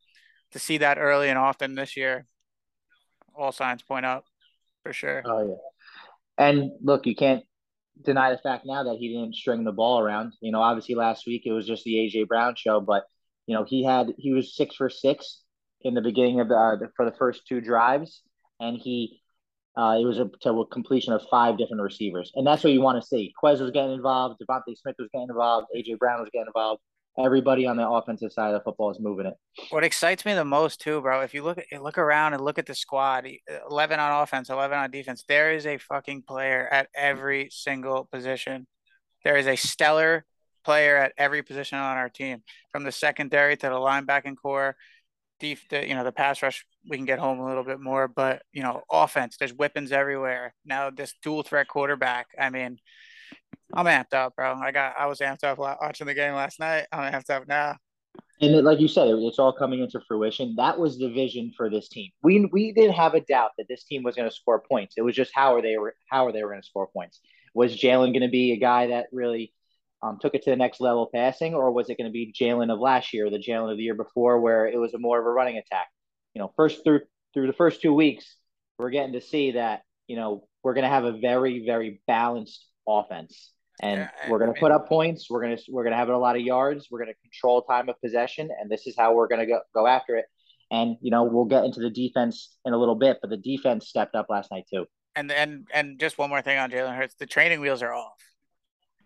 to 0.53 0.59
see 0.59 0.79
that 0.79 0.99
early 0.99 1.29
and 1.29 1.39
often 1.39 1.75
this 1.75 1.97
year, 1.97 2.27
all 3.35 3.53
signs 3.53 3.83
point 3.83 4.07
up 4.07 4.25
for 4.83 4.93
sure. 4.93 5.23
Oh 5.25 5.47
yeah. 5.49 5.55
And 6.39 6.73
look, 6.83 7.07
you 7.07 7.15
can't 7.15 7.45
deny 8.01 8.31
the 8.31 8.39
fact 8.39 8.65
now 8.67 8.85
that 8.85 8.97
he 8.99 9.09
didn't 9.09 9.35
string 9.35 9.65
the 9.65 9.73
ball 9.73 10.01
around. 10.01 10.35
You 10.41 10.53
know, 10.53 10.61
obviously 10.61 10.95
last 10.95 11.27
week 11.27 11.43
it 11.45 11.53
was 11.53 11.67
just 11.67 11.85
the 11.85 11.95
AJ 11.95 12.29
Brown 12.29 12.55
show, 12.57 12.81
but 12.81 13.05
you 13.47 13.55
know 13.55 13.65
he 13.65 13.85
had 13.85 14.15
he 14.19 14.33
was 14.33 14.57
six 14.57 14.77
for 14.77 14.89
six 14.89 15.43
in 15.83 15.95
the 15.95 16.01
beginning 16.01 16.41
of 16.41 16.49
the, 16.49 16.55
uh, 16.55 16.77
for 16.97 17.05
the 17.05 17.17
first 17.17 17.47
two 17.47 17.61
drives, 17.61 18.23
and 18.61 18.79
he 18.79 19.21
uh, 19.77 19.97
it 20.01 20.05
was 20.05 20.19
a, 20.19 20.31
to 20.43 20.51
a 20.51 20.67
completion 20.67 21.13
of 21.13 21.23
five 21.31 21.59
different 21.59 21.83
receivers, 21.83 22.31
and 22.35 22.47
that's 22.47 22.63
what 22.63 22.73
you 22.73 22.81
want 22.81 23.01
to 23.01 23.07
see. 23.07 23.33
Quez 23.43 23.61
was 23.61 23.71
getting 23.71 23.93
involved, 23.93 24.41
DeVonta 24.41 24.77
Smith 24.77 24.97
was 24.99 25.09
getting 25.13 25.29
involved, 25.29 25.69
AJ 25.77 25.99
Brown 25.99 26.21
was 26.21 26.29
getting 26.33 26.47
involved 26.47 26.83
everybody 27.19 27.67
on 27.67 27.77
the 27.77 27.89
offensive 27.89 28.33
side 28.33 28.49
of 28.49 28.61
the 28.61 28.65
football 28.65 28.91
is 28.91 28.99
moving 29.01 29.27
it. 29.27 29.35
What 29.71 29.85
excites 29.85 30.25
me 30.25 30.35
the 30.35 30.45
most 30.45 30.81
too, 30.81 31.01
bro, 31.01 31.21
if 31.21 31.35
you 31.35 31.43
look 31.43 31.59
at 31.59 31.83
look 31.83 31.99
around 31.99 32.35
and 32.35 32.45
look 32.45 32.59
at 32.59 32.67
the 32.67 32.75
squad, 32.75 33.27
eleven 33.71 34.01
on 34.01 34.23
offense, 34.23 34.51
eleven 34.51 34.79
on 34.79 34.91
defense, 34.91 35.25
there 35.29 35.53
is 35.53 35.67
a 35.67 35.79
fucking 35.79 36.23
player 36.23 36.69
at 36.71 36.89
every 36.95 37.49
single 37.51 38.09
position. 38.11 38.67
There 39.25 39.37
is 39.37 39.47
a 39.47 39.57
stellar 39.57 40.25
player 40.65 40.97
at 40.97 41.13
every 41.19 41.43
position 41.43 41.79
on 41.79 41.97
our 41.97 42.09
team, 42.09 42.43
from 42.71 42.85
the 42.85 42.93
secondary 42.93 43.57
to 43.57 43.67
the 43.67 43.73
linebacking 43.73 44.37
core. 44.41 44.77
Def, 45.41 45.69
the, 45.71 45.87
you 45.87 45.95
know, 45.97 46.05
the 46.05 46.13
pass 46.13 46.41
rush, 46.41 46.65
we 46.89 46.97
can 46.97 47.05
get 47.05 47.19
home 47.19 47.41
a 47.41 47.47
little 47.47 47.65
bit 47.65 47.81
more, 47.81 48.07
but 48.07 48.43
you 48.53 48.63
know, 48.63 48.83
offense, 48.91 49.37
there's 49.37 49.53
weapons 49.53 49.91
everywhere. 49.91 50.55
Now 50.65 50.91
this 50.91 51.15
dual 51.21 51.43
threat 51.43 51.67
quarterback. 51.67 52.29
I 52.39 52.51
mean, 52.51 52.79
I'm 53.75 53.87
amped 53.87 54.15
up, 54.15 54.37
bro. 54.37 54.55
I 54.55 54.71
got 54.71 54.95
I 54.99 55.07
was 55.07 55.21
amped 55.21 55.45
up 55.45 55.59
watching 55.59 56.07
the 56.07 56.15
game 56.15 56.35
last 56.35 56.61
night. 56.61 56.87
I'm 56.93 57.13
amped 57.13 57.31
up 57.31 57.47
now. 57.49 57.77
And 58.41 58.57
it, 58.57 58.65
like 58.65 58.81
you 58.81 58.89
said, 58.89 59.09
it's 59.09 59.39
all 59.39 59.53
coming 59.53 59.81
into 59.81 60.01
fruition. 60.07 60.57
That 60.57 60.79
was 60.79 60.99
the 60.99 61.09
vision 61.09 61.53
for 61.57 61.71
this 61.71 61.89
team. 61.89 62.11
We 62.23 62.45
we 62.53 62.73
didn't 62.73 62.95
have 62.95 63.15
a 63.15 63.21
doubt 63.21 63.53
that 63.57 63.69
this 63.69 63.85
team 63.85 64.03
was 64.03 64.17
going 64.17 64.29
to 64.29 64.35
score 64.35 64.63
points. 64.69 64.95
It 64.97 65.03
was 65.03 65.15
just 65.15 65.31
how 65.35 65.55
are 65.55 65.63
they 65.63 65.79
were 65.79 65.95
how 66.11 66.27
are 66.27 66.33
they 66.33 66.43
were 66.43 66.51
going 66.51 66.61
to 66.61 66.67
score 66.67 66.89
points. 66.89 67.21
Was 67.55 67.77
Jalen 67.77 68.13
going 68.13 68.23
to 68.23 68.29
be 68.29 68.53
a 68.53 68.57
guy 68.57 68.89
that 68.89 69.07
really 69.13 69.53
um, 70.03 70.19
took 70.21 70.35
it 70.35 70.43
to 70.43 70.51
the 70.51 70.57
next 70.57 70.81
level 70.81 71.09
passing, 71.15 71.55
or 71.55 71.71
was 71.71 71.89
it 71.89 71.97
going 71.97 72.11
to 72.11 72.13
be 72.13 72.35
Jalen 72.39 72.73
of 72.73 72.81
last 72.81 73.15
year, 73.15 73.31
the 73.31 73.39
Jalen 73.39 73.71
of 73.71 73.77
the 73.77 73.85
year 73.85 73.95
before, 73.95 74.41
where 74.41 74.67
it 74.67 74.77
was 74.77 74.93
a 74.95 74.99
more 74.99 75.21
of 75.21 75.27
a 75.27 75.31
running 75.31 75.59
attack? 75.59 75.87
You 76.35 76.41
know, 76.41 76.53
first 76.57 76.83
through 76.85 77.03
through 77.33 77.47
the 77.47 77.53
first 77.53 77.81
two 77.81 77.95
weeks, 77.95 78.37
we're 78.79 78.91
getting 78.91 79.13
to 79.13 79.21
see 79.21 79.53
that 79.53 79.83
you 80.09 80.17
know 80.17 80.49
we're 80.63 80.75
going 80.75 80.85
to 80.85 80.91
have 80.91 81.05
a 81.05 81.19
very 81.19 81.65
very 81.65 82.03
balanced 82.07 82.67
offense 82.89 83.53
and 83.81 84.09
we're 84.29 84.39
going 84.39 84.53
to 84.53 84.61
put 84.61 84.71
up 84.71 84.89
points. 84.89 85.29
We're 85.31 85.43
going 85.43 85.57
to 85.57 85.63
we're 85.71 85.85
going 85.85 85.93
to 85.93 85.99
have 85.99 86.09
a 86.09 86.17
lot 86.17 86.37
of 86.37 86.43
yards. 86.43 86.89
We're 86.91 86.99
going 86.99 87.13
to 87.13 87.21
control 87.23 87.63
time 87.63 87.89
of 87.89 88.01
possession, 88.01 88.51
and 88.61 88.71
this 88.71 88.87
is 88.87 88.95
how 88.97 89.15
we're 89.15 89.29
going 89.29 89.41
to 89.41 89.47
go 89.47 89.61
go 89.75 89.87
after 89.87 90.17
it. 90.17 90.27
And 90.71 90.97
you 91.01 91.11
know 91.11 91.25
we'll 91.25 91.47
get 91.47 91.65
into 91.65 91.81
the 91.81 91.91
defense 91.91 92.57
in 92.65 92.73
a 92.73 92.79
little 92.79 92.95
bit, 92.95 93.19
but 93.21 93.31
the 93.31 93.37
defense 93.37 93.89
stepped 93.89 94.15
up 94.15 94.27
last 94.29 94.51
night 94.51 94.65
too. 94.73 94.87
And 95.15 95.31
and 95.31 95.67
and 95.73 95.99
just 95.99 96.19
one 96.19 96.31
more 96.31 96.43
thing 96.43 96.59
on 96.59 96.71
Jalen 96.71 96.97
Hurts, 96.97 97.15
the 97.19 97.27
training 97.27 97.61
wheels 97.61 97.83
are 97.83 97.93
off 97.93 98.13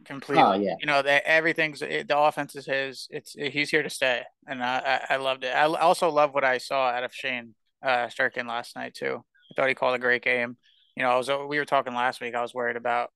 completely. 0.07 0.43
Oh 0.43 0.55
yeah, 0.55 0.75
you 0.79 0.87
know 0.87 1.03
that 1.03 1.23
everything's 1.27 1.83
it, 1.83 2.09
the 2.09 2.19
offense 2.19 2.55
is 2.57 2.67
his. 2.67 3.09
It's 3.11 3.33
he's 3.33 3.71
here 3.71 3.83
to 3.83 3.91
stay, 3.91 4.23
and 4.47 4.63
I 4.63 5.01
I, 5.11 5.15
I 5.15 5.17
loved 5.17 5.45
it. 5.45 5.49
I 5.49 5.65
also 5.65 6.11
love 6.11 6.33
what 6.35 6.45
I 6.45 6.59
saw 6.59 6.89
out 6.89 7.05
of 7.05 7.13
Shane 7.13 7.55
uh, 7.83 8.07
Steichen 8.07 8.47
last 8.47 8.77
night 8.77 8.95
too. 8.95 9.25
I 9.51 9.55
thought 9.55 9.69
he 9.69 9.75
called 9.75 9.97
a 9.97 10.01
great 10.01 10.23
game. 10.23 10.57
You 10.97 11.03
know, 11.03 11.11
I 11.11 11.17
was 11.17 11.29
we 11.49 11.59
were 11.59 11.65
talking 11.65 11.95
last 11.95 12.21
week. 12.21 12.35
I 12.35 12.43
was 12.43 12.55
worried 12.55 12.77
about 12.77 13.11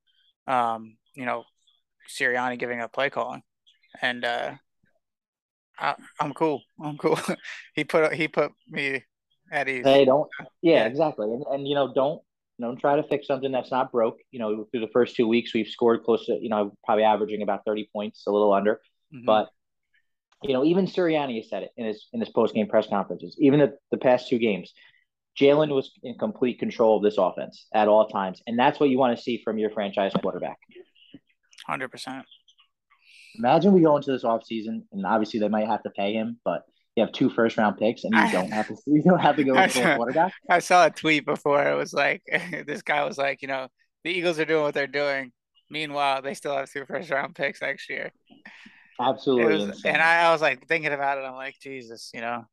um, 0.46 0.96
you 1.14 1.26
know, 1.26 1.44
Sirianni 2.08 2.58
giving 2.58 2.80
up 2.80 2.92
play 2.92 3.10
calling, 3.10 3.42
and 4.02 4.24
uh, 4.24 4.52
I, 5.78 5.94
am 6.20 6.32
cool. 6.34 6.62
I'm 6.82 6.96
cool. 6.96 7.18
he 7.74 7.84
put 7.84 8.12
he 8.14 8.28
put 8.28 8.52
me 8.68 9.04
at 9.50 9.68
ease. 9.68 9.84
Hey, 9.84 10.04
don't. 10.04 10.28
Yeah, 10.62 10.72
yeah, 10.72 10.84
exactly. 10.86 11.32
And 11.32 11.44
and 11.50 11.68
you 11.68 11.74
know, 11.74 11.92
don't 11.92 12.20
don't 12.60 12.78
try 12.78 12.96
to 12.96 13.02
fix 13.02 13.26
something 13.26 13.50
that's 13.50 13.70
not 13.70 13.90
broke. 13.92 14.18
You 14.30 14.38
know, 14.38 14.66
through 14.70 14.80
the 14.80 14.92
first 14.92 15.16
two 15.16 15.26
weeks, 15.26 15.54
we've 15.54 15.68
scored 15.68 16.04
close 16.04 16.26
to 16.26 16.38
you 16.40 16.48
know 16.48 16.72
probably 16.84 17.04
averaging 17.04 17.42
about 17.42 17.64
30 17.66 17.88
points, 17.92 18.24
a 18.26 18.30
little 18.30 18.52
under, 18.52 18.80
mm-hmm. 19.14 19.24
but. 19.24 19.48
You 20.42 20.54
know, 20.54 20.64
even 20.64 20.86
Sirianni 20.86 21.36
has 21.36 21.50
said 21.50 21.64
it 21.64 21.70
in 21.76 21.84
his 21.84 22.06
in 22.14 22.20
his 22.20 22.30
post 22.30 22.54
game 22.54 22.66
press 22.66 22.86
conferences. 22.86 23.36
Even 23.38 23.60
the, 23.60 23.76
the 23.90 23.98
past 23.98 24.30
two 24.30 24.38
games, 24.38 24.72
Jalen 25.38 25.68
was 25.74 25.92
in 26.02 26.14
complete 26.16 26.58
control 26.58 26.96
of 26.96 27.02
this 27.02 27.18
offense 27.18 27.66
at 27.74 27.88
all 27.88 28.08
times, 28.08 28.40
and 28.46 28.58
that's 28.58 28.80
what 28.80 28.88
you 28.88 28.96
want 28.96 29.14
to 29.14 29.22
see 29.22 29.42
from 29.44 29.58
your 29.58 29.68
franchise 29.68 30.12
quarterback. 30.20 30.56
Hundred 31.70 31.92
percent. 31.92 32.26
Imagine 33.38 33.72
we 33.72 33.80
go 33.80 33.96
into 33.96 34.10
this 34.10 34.24
offseason 34.24 34.82
and 34.90 35.06
obviously 35.06 35.38
they 35.38 35.46
might 35.46 35.68
have 35.68 35.84
to 35.84 35.90
pay 35.90 36.12
him, 36.12 36.40
but 36.44 36.62
you 36.96 37.04
have 37.04 37.12
two 37.12 37.30
first 37.30 37.56
round 37.56 37.78
picks 37.78 38.02
and 38.02 38.12
you 38.12 38.32
don't 38.32 38.50
have 38.50 38.66
to 38.66 38.76
you 38.86 39.00
don't 39.04 39.20
have 39.20 39.36
to 39.36 39.44
go 39.44 39.54
for 39.68 39.82
a 39.88 39.94
quarterback. 39.94 40.32
I 40.48 40.58
saw 40.58 40.86
a 40.86 40.90
tweet 40.90 41.24
before. 41.24 41.62
It 41.62 41.76
was 41.76 41.92
like 41.92 42.22
this 42.66 42.82
guy 42.82 43.04
was 43.04 43.18
like, 43.18 43.40
you 43.40 43.46
know, 43.46 43.68
the 44.02 44.10
Eagles 44.10 44.40
are 44.40 44.44
doing 44.44 44.64
what 44.64 44.74
they're 44.74 44.88
doing. 44.88 45.30
Meanwhile, 45.70 46.22
they 46.22 46.34
still 46.34 46.56
have 46.56 46.68
two 46.68 46.84
first 46.86 47.08
round 47.10 47.36
picks 47.36 47.62
next 47.62 47.88
year. 47.88 48.10
Absolutely. 49.00 49.68
Was, 49.68 49.84
and 49.84 50.02
I, 50.02 50.22
I, 50.22 50.32
was 50.32 50.42
like 50.42 50.66
thinking 50.66 50.92
about 50.92 51.18
it. 51.18 51.20
I'm 51.20 51.34
like, 51.34 51.54
Jesus, 51.62 52.10
you 52.12 52.20
know. 52.20 52.46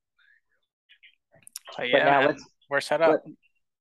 But 1.75 1.89
yeah, 1.89 1.97
but 1.97 2.05
now 2.05 2.27
let's, 2.27 2.45
we're 2.69 2.81
set 2.81 3.01
up. 3.01 3.09
Let, 3.09 3.21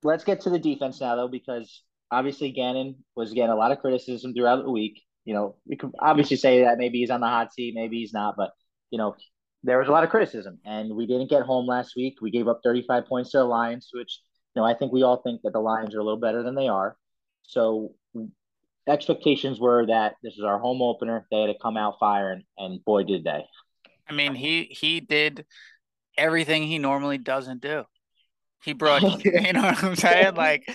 let's 0.03 0.25
get 0.25 0.41
to 0.41 0.51
the 0.51 0.59
defense 0.59 1.03
now, 1.03 1.15
though, 1.15 1.29
because 1.29 1.83
obviously 2.11 2.53
Gannon 2.53 2.97
was 3.15 3.35
getting 3.35 3.51
a 3.51 3.55
lot 3.57 3.71
of 3.71 3.81
criticism 3.81 4.33
throughout 4.33 4.65
the 4.65 4.71
week 4.71 5.03
you 5.27 5.35
know, 5.35 5.57
we 5.67 5.77
could 5.77 5.93
obviously 6.01 6.37
say 6.37 6.63
that 6.63 6.79
maybe 6.79 7.01
he's 7.01 7.11
on 7.11 7.21
the 7.21 7.27
hot 7.27 7.53
seat, 7.53 7.75
maybe 7.75 7.99
he's 7.99 8.15
not, 8.15 8.35
but 8.37 8.53
you 8.91 8.97
know, 8.97 9.17
there 9.65 9.79
was 9.79 9.89
a 9.89 9.91
lot 9.91 10.05
of 10.05 10.11
criticism, 10.11 10.61
and 10.65 10.95
we 10.95 11.07
didn't 11.07 11.29
get 11.29 11.43
home 11.43 11.67
last 11.67 11.95
week. 11.97 12.19
We 12.23 12.31
gave 12.31 12.47
up 12.47 12.61
35 12.63 13.07
points 13.07 13.33
to 13.33 13.39
the 13.39 13.45
Lions, 13.45 13.91
which 13.93 14.21
you 14.55 14.63
know 14.63 14.67
I 14.67 14.75
think 14.75 14.93
we 14.93 15.03
all 15.03 15.21
think 15.21 15.43
that 15.43 15.53
the 15.53 15.61
Lions 15.61 15.95
are 15.95 15.99
a 15.99 16.05
little 16.05 16.21
better 16.21 16.43
than 16.43 16.55
they 16.55 16.69
are. 16.69 16.97
So 17.43 17.95
expectations 18.89 19.59
were 19.59 19.87
that 19.87 20.15
this 20.23 20.35
is 20.35 20.45
our 20.45 20.61
home 20.61 20.81
opener. 20.81 21.27
They 21.31 21.41
had 21.41 21.47
to 21.49 21.59
come 21.61 21.77
out 21.77 21.97
firing, 21.99 22.45
and 22.57 22.83
boy, 22.85 23.03
did 23.03 23.25
they! 23.25 23.45
I 24.09 24.13
mean, 24.13 24.37
he 24.37 24.65
he 24.65 25.01
did 25.01 25.45
everything 26.17 26.63
he 26.63 26.79
normally 26.79 27.19
doesn't 27.19 27.61
do. 27.61 27.85
He 28.63 28.73
brought, 28.73 29.03
you 29.25 29.53
know 29.53 29.63
what 29.63 29.83
I'm 29.83 29.97
saying, 29.97 30.35
like, 30.37 30.69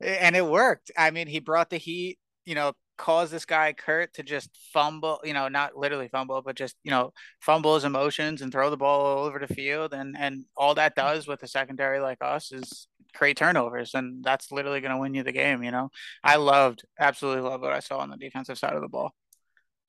and 0.00 0.36
it 0.36 0.44
worked. 0.44 0.90
I 0.96 1.10
mean, 1.10 1.26
he 1.26 1.40
brought 1.40 1.70
the 1.70 1.78
heat. 1.78 2.18
You 2.44 2.54
know, 2.54 2.74
cause 2.96 3.30
this 3.30 3.44
guy 3.44 3.72
Kirk 3.72 4.12
to 4.14 4.22
just 4.22 4.50
fumble, 4.72 5.20
you 5.24 5.32
know, 5.32 5.48
not 5.48 5.76
literally 5.76 6.08
fumble, 6.08 6.42
but 6.42 6.56
just, 6.56 6.76
you 6.84 6.90
know, 6.90 7.12
fumble 7.40 7.74
his 7.74 7.84
emotions 7.84 8.42
and 8.42 8.52
throw 8.52 8.70
the 8.70 8.76
ball 8.76 9.00
all 9.00 9.24
over 9.24 9.38
the 9.38 9.52
field. 9.52 9.94
And 9.94 10.16
and 10.18 10.44
all 10.56 10.74
that 10.74 10.94
does 10.94 11.26
with 11.26 11.42
a 11.42 11.48
secondary 11.48 12.00
like 12.00 12.18
us 12.20 12.52
is 12.52 12.88
create 13.14 13.36
turnovers. 13.36 13.94
And 13.94 14.24
that's 14.24 14.52
literally 14.52 14.80
gonna 14.80 14.98
win 14.98 15.14
you 15.14 15.22
the 15.22 15.32
game, 15.32 15.62
you 15.62 15.70
know. 15.70 15.90
I 16.22 16.36
loved, 16.36 16.84
absolutely 16.98 17.42
loved 17.42 17.62
what 17.62 17.72
I 17.72 17.80
saw 17.80 17.98
on 17.98 18.10
the 18.10 18.16
defensive 18.16 18.58
side 18.58 18.74
of 18.74 18.82
the 18.82 18.88
ball. 18.88 19.12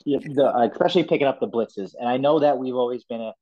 Yeah, 0.05 0.19
the, 0.21 0.45
uh, 0.45 0.67
especially 0.71 1.03
picking 1.03 1.27
up 1.27 1.39
the 1.39 1.47
blitzes. 1.47 1.93
And 1.99 2.07
I 2.07 2.17
know 2.17 2.39
that 2.39 2.57
we've 2.57 2.75
always 2.75 3.03
been 3.03 3.21
a 3.21 3.33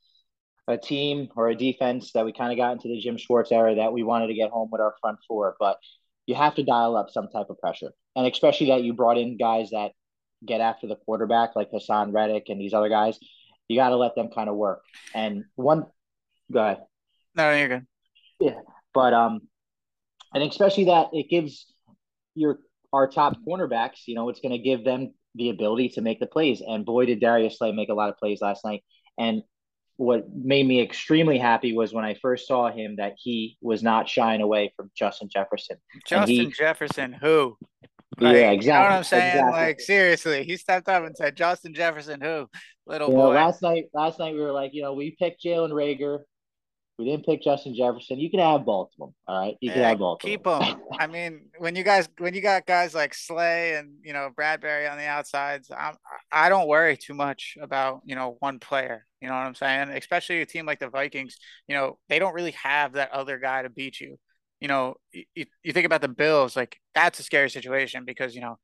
a 0.68 0.78
team 0.78 1.28
or 1.36 1.50
a 1.50 1.56
defense 1.56 2.12
that 2.14 2.26
we 2.26 2.32
kind 2.32 2.52
of 2.52 2.58
got 2.58 2.72
into 2.72 2.88
the 2.88 3.00
Jim 3.00 3.18
Schwartz 3.18 3.52
era 3.52 3.76
that 3.76 3.92
we 3.92 4.04
wanted 4.04 4.28
to 4.28 4.34
get 4.34 4.50
home 4.50 4.70
with 4.72 4.80
our 4.80 4.96
front 5.02 5.20
four, 5.28 5.56
but 5.60 5.78
you 6.26 6.36
have 6.36 6.56
to 6.56 6.64
dial 6.64 6.96
up 6.96 7.10
some 7.10 7.28
type 7.30 7.48
of 7.50 7.60
pressure 7.60 7.92
and 8.16 8.28
especially 8.28 8.68
that 8.68 8.84
you 8.84 8.94
brought 8.94 9.18
in 9.18 9.38
guys 9.38 9.72
that 9.72 9.92
get 10.46 10.62
after 10.62 10.88
the 10.88 10.96
quarterback, 10.96 11.56
like 11.56 11.72
Haason 11.72 12.14
Reddick 12.14 12.46
and 12.50 12.60
these 12.60 12.74
other 12.74 12.90
guys. 12.90 13.18
You 13.68 13.78
got 13.78 13.90
to 13.90 13.96
let 13.96 14.16
them 14.16 14.30
kind 14.34 14.50
of 14.50 14.56
work. 14.56 14.82
And 15.14 15.46
one, 15.56 15.86
go 16.52 16.60
ahead. 16.60 16.84
No, 17.36 17.52
you're 17.54 17.68
good. 17.68 17.88
Yeah, 18.40 18.60
but 18.94 19.14
um, 19.14 19.42
and 20.34 20.44
especially 20.44 20.86
that 20.86 21.08
it 21.14 21.30
gives 21.30 21.66
your 22.36 22.60
our 22.92 23.08
top 23.08 23.38
cornerbacks, 23.48 24.02
you 24.06 24.16
know, 24.16 24.30
it's 24.30 24.42
going 24.42 24.52
to 24.52 24.60
give 24.60 24.84
them 24.84 25.14
the 25.36 25.50
ability 25.50 25.90
to 25.90 26.02
make 26.02 26.20
the 26.20 26.28
plays. 26.28 26.62
And 26.62 26.86
boy, 26.86 27.06
did 27.06 27.20
Darius 27.20 27.58
Slay 27.58 27.72
make 27.72 27.90
a 27.90 27.94
lot 27.94 28.10
of 28.10 28.18
plays 28.18 28.42
last 28.42 28.64
night. 28.64 28.84
And 29.18 29.42
what 30.04 30.26
made 30.34 30.68
me 30.68 30.82
extremely 30.82 31.38
happy 31.38 31.74
was 31.74 31.94
when 31.94 32.06
I 32.06 32.14
first 32.16 32.48
saw 32.48 32.72
him 32.72 32.98
that 32.98 33.14
he 33.18 33.58
was 33.62 33.82
not 33.84 34.08
shying 34.10 34.42
away 34.42 34.74
from 34.76 34.92
Justin 34.96 35.30
Jefferson. 35.30 35.78
Justin 36.08 36.28
he, 36.36 36.48
Jefferson, 36.48 37.14
who 37.14 37.58
Like, 38.20 38.36
yeah, 38.36 38.40
You 38.40 38.46
know 38.48 38.52
exactly. 38.54 38.90
what 38.90 38.98
I'm 38.98 39.04
saying? 39.04 39.30
Exactly. 39.38 39.60
Like 39.62 39.80
seriously, 39.80 40.44
he 40.44 40.58
stepped 40.58 40.88
up 40.90 41.04
and 41.04 41.16
said, 41.18 41.36
"Justin 41.36 41.74
Jefferson, 41.74 42.22
who 42.22 42.48
little 42.86 43.10
You 43.10 43.16
know, 43.16 43.28
boy." 43.28 43.36
last 43.36 43.62
night, 43.62 43.86
last 43.94 44.20
night 44.20 44.34
we 44.34 44.42
were 44.42 44.52
like, 44.52 44.74
you 44.74 44.82
know, 44.84 44.94
we 44.94 45.16
picked 45.18 45.44
Jalen 45.44 45.72
Reagor. 45.72 46.20
We 47.00 47.06
didn't 47.06 47.26
pick 47.26 47.42
Justin 47.42 47.76
Jefferson. 47.76 48.20
You 48.20 48.30
can 48.30 48.40
have 48.40 48.62
them. 48.66 48.86
All 49.00 49.16
right, 49.28 49.56
you 49.62 49.72
can 49.72 49.82
Yeah, 49.82 49.90
have 49.90 50.00
both. 50.00 50.20
keep 50.20 50.44
them. 50.44 50.62
I 51.00 51.08
mean, 51.08 51.48
when 51.58 51.76
you 51.76 51.84
guys 51.84 52.08
when 52.20 52.36
you 52.36 52.42
got 52.42 52.68
guys 52.68 52.94
like 52.94 53.16
Slay 53.16 53.76
and 53.76 53.94
you 54.04 54.14
know 54.14 54.30
Bradberry 54.38 54.90
on 54.90 54.98
the 55.00 55.06
outsides, 55.06 55.72
I'm 55.76 55.96
I 56.32 56.50
don't 56.50 56.68
worry 56.68 56.96
too 56.96 57.16
much 57.16 57.58
about 57.60 58.02
you 58.06 58.16
know 58.16 58.38
one 58.40 58.60
player. 58.60 59.06
You 59.22 59.28
know 59.28 59.34
what 59.34 59.42
I'm 59.48 59.56
saying? 59.56 59.90
Especially 59.90 60.42
a 60.42 60.46
team 60.46 60.68
like 60.68 60.80
the 60.80 60.90
Vikings. 60.90 61.38
You 61.68 61.76
know 61.76 61.98
they 62.10 62.20
don't 62.20 62.36
really 62.36 62.52
have 62.52 62.94
that 62.94 63.12
other 63.12 63.40
guy 63.40 63.64
to 63.64 63.70
beat 63.70 64.00
you. 64.00 64.20
You 64.62 64.68
know, 64.68 64.96
you, 65.12 65.46
you 65.64 65.74
think 65.74 65.86
about 65.88 66.02
the 66.02 66.08
Bills, 66.08 66.56
like 66.56 66.78
that's 66.94 67.20
a 67.20 67.24
scary 67.24 67.50
situation 67.50 68.06
because 68.06 68.36
you 68.36 68.42
know 68.42 68.60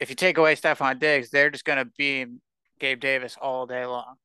if 0.00 0.10
you 0.10 0.16
take 0.16 0.36
away 0.38 0.56
Stefon 0.56 0.98
Diggs, 0.98 1.30
they're 1.30 1.50
just 1.50 1.64
gonna 1.64 1.86
be 1.96 2.26
Gabe 2.80 3.00
Davis 3.00 3.36
all 3.40 3.66
day 3.66 3.86
long. 3.86 4.16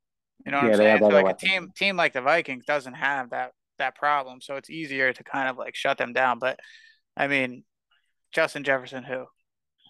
You 0.46 0.52
know 0.52 0.58
what 0.60 0.66
Yeah, 0.66 0.68
I'm 0.68 0.74
saying? 0.74 0.90
have 0.90 1.04
So 1.04 1.14
other 1.16 1.26
like 1.26 1.28
a 1.28 1.38
team 1.38 1.72
team 1.76 1.98
like 1.98 2.14
the 2.14 2.22
Vikings 2.22 2.66
doesn't 2.66 2.94
have 2.94 3.32
that 3.32 3.54
that 3.80 3.96
problem, 3.96 4.40
so 4.42 4.56
it's 4.56 4.70
easier 4.70 5.12
to 5.14 5.24
kind 5.24 5.50
of 5.50 5.58
like 5.58 5.76
shut 5.76 5.98
them 5.98 6.14
down. 6.14 6.40
But 6.40 6.60
I 7.18 7.28
mean, 7.28 7.66
Justin 8.34 8.64
Jefferson, 8.64 9.04
who? 9.04 9.28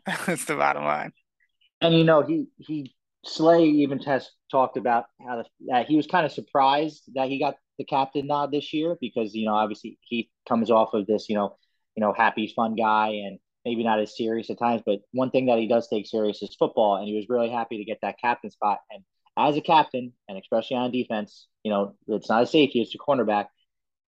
That's 0.27 0.45
the 0.45 0.55
bottom 0.55 0.86
line. 0.86 1.13
And 1.81 1.93
you 1.93 2.03
know, 2.03 2.24
he 2.24 2.48
he 2.57 2.95
Slay 3.25 3.65
even 3.65 4.00
has 4.00 4.29
talked 4.51 4.77
about 4.77 5.05
how 5.25 5.38
the, 5.38 5.45
that 5.67 5.88
he 5.88 5.95
was 5.95 6.07
kind 6.07 6.25
of 6.25 6.31
surprised 6.31 7.03
that 7.15 7.29
he 7.29 7.39
got 7.39 7.55
the 7.77 7.86
captain 7.86 8.27
nod 8.27 8.51
this 8.51 8.74
year 8.74 8.98
because 9.00 9.33
you 9.33 9.45
know 9.45 9.55
obviously 9.55 9.98
he 10.01 10.29
comes 10.48 10.69
off 10.69 10.93
of 10.93 11.07
this 11.07 11.27
you 11.29 11.36
know 11.36 11.55
you 11.95 12.01
know 12.01 12.13
happy 12.13 12.51
fun 12.55 12.75
guy 12.75 13.10
and 13.10 13.39
maybe 13.65 13.83
not 13.83 14.00
as 14.00 14.15
serious 14.17 14.50
at 14.50 14.60
times, 14.60 14.81
but 14.86 15.00
one 15.13 15.31
thing 15.31 15.45
that 15.45 15.57
he 15.57 15.67
does 15.67 15.88
take 15.88 16.05
serious 16.05 16.41
is 16.41 16.53
football, 16.60 16.98
and 16.98 17.07
he 17.07 17.15
was 17.15 17.29
really 17.29 17.50
happy 17.50 17.77
to 17.77 17.86
get 17.86 18.00
that 18.01 18.19
captain 18.19 18.51
spot. 18.51 18.79
And 18.91 19.03
as 19.38 19.58
a 19.58 19.62
captain, 19.62 20.13
and 20.28 20.38
especially 20.38 20.78
on 20.78 20.92
defense, 20.92 21.48
you 21.63 21.72
know 21.72 21.96
it's 22.08 22.30
not 22.30 22.44
a 22.44 22.48
safety; 22.48 22.82
it's 22.82 22.96
a 22.96 22.98
cornerback. 22.98 23.48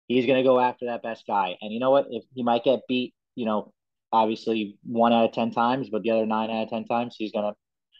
He's 0.08 0.26
going 0.26 0.38
to 0.38 0.48
go 0.48 0.58
after 0.58 0.86
that 0.86 1.02
best 1.02 1.26
guy, 1.26 1.56
and 1.60 1.72
you 1.72 1.78
know 1.80 1.90
what? 1.90 2.06
If 2.10 2.24
he 2.34 2.42
might 2.42 2.64
get 2.64 2.80
beat, 2.88 3.14
you 3.36 3.46
know, 3.46 3.72
obviously 4.12 4.76
one 4.84 5.12
out 5.12 5.26
of 5.26 5.32
ten 5.32 5.52
times, 5.52 5.88
but 5.90 6.02
the 6.02 6.10
other 6.10 6.26
nine 6.26 6.50
out 6.50 6.64
of 6.64 6.68
ten 6.70 6.84
times, 6.84 7.14
he's 7.18 7.32
going 7.32 7.52
to 7.52 7.56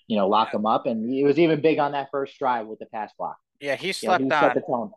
you 0.08 0.16
know, 0.16 0.26
lock 0.28 0.52
him 0.52 0.66
up. 0.66 0.86
And 0.86 1.08
he 1.08 1.22
was 1.22 1.38
even 1.38 1.60
big 1.60 1.78
on 1.78 1.92
that 1.92 2.08
first 2.10 2.36
drive 2.36 2.66
with 2.66 2.80
the 2.80 2.86
pass 2.86 3.12
block. 3.16 3.36
Yeah, 3.60 3.76
he 3.76 3.86
You 3.88 3.92
know, 4.08 4.18
slept 4.18 4.24
he 4.24 4.30
set 4.30 4.42
on. 4.42 4.54
the 4.56 4.60
tone. 4.62 4.90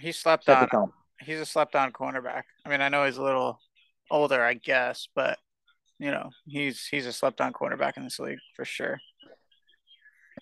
He 0.00 0.10
slept 0.10 0.44
Set 0.44 0.56
on. 0.56 0.62
the 0.64 0.68
tone. 0.68 0.92
He's 1.20 1.38
a 1.38 1.46
slept 1.46 1.76
on 1.76 1.92
cornerback. 1.92 2.42
I 2.64 2.68
mean, 2.68 2.80
I 2.80 2.88
know 2.88 3.04
he's 3.04 3.16
a 3.16 3.22
little 3.22 3.60
older, 4.10 4.42
I 4.42 4.54
guess, 4.54 5.06
but 5.14 5.38
you 6.00 6.10
know, 6.10 6.30
he's 6.46 6.84
he's 6.84 7.06
a 7.06 7.12
slept 7.12 7.40
on 7.40 7.52
cornerback 7.52 7.96
in 7.96 8.02
this 8.02 8.18
league 8.18 8.40
for 8.56 8.64
sure. 8.64 8.98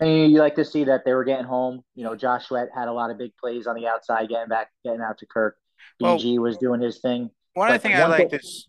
And 0.01 0.33
you 0.33 0.39
like 0.39 0.57
to 0.57 0.65
see 0.65 0.85
that 0.85 1.05
they 1.05 1.15
were 1.15 1.25
getting 1.25 1.47
home. 1.47 1.83
You 1.95 2.05
know, 2.05 2.17
Josh 2.17 2.49
Sweat 2.49 2.69
had 2.75 2.89
a 2.89 2.93
lot 2.93 3.11
of 3.11 3.19
big 3.19 3.33
plays 3.37 3.67
on 3.67 3.77
the 3.77 3.87
outside, 3.87 4.29
getting 4.29 4.49
back, 4.49 4.71
getting 4.85 5.01
out 5.01 5.19
to 5.19 5.27
Kirk. 5.27 5.57
Well- 6.01 6.19
BG 6.19 6.39
was 6.39 6.57
doing 6.59 6.81
his 6.81 6.99
thing. 6.99 7.31
One 7.55 7.69
of 7.69 7.75
the 7.75 7.79
things 7.89 7.99
I 7.99 8.03
one 8.03 8.11
liked 8.11 8.31
thing- 8.33 8.41
is 8.41 8.67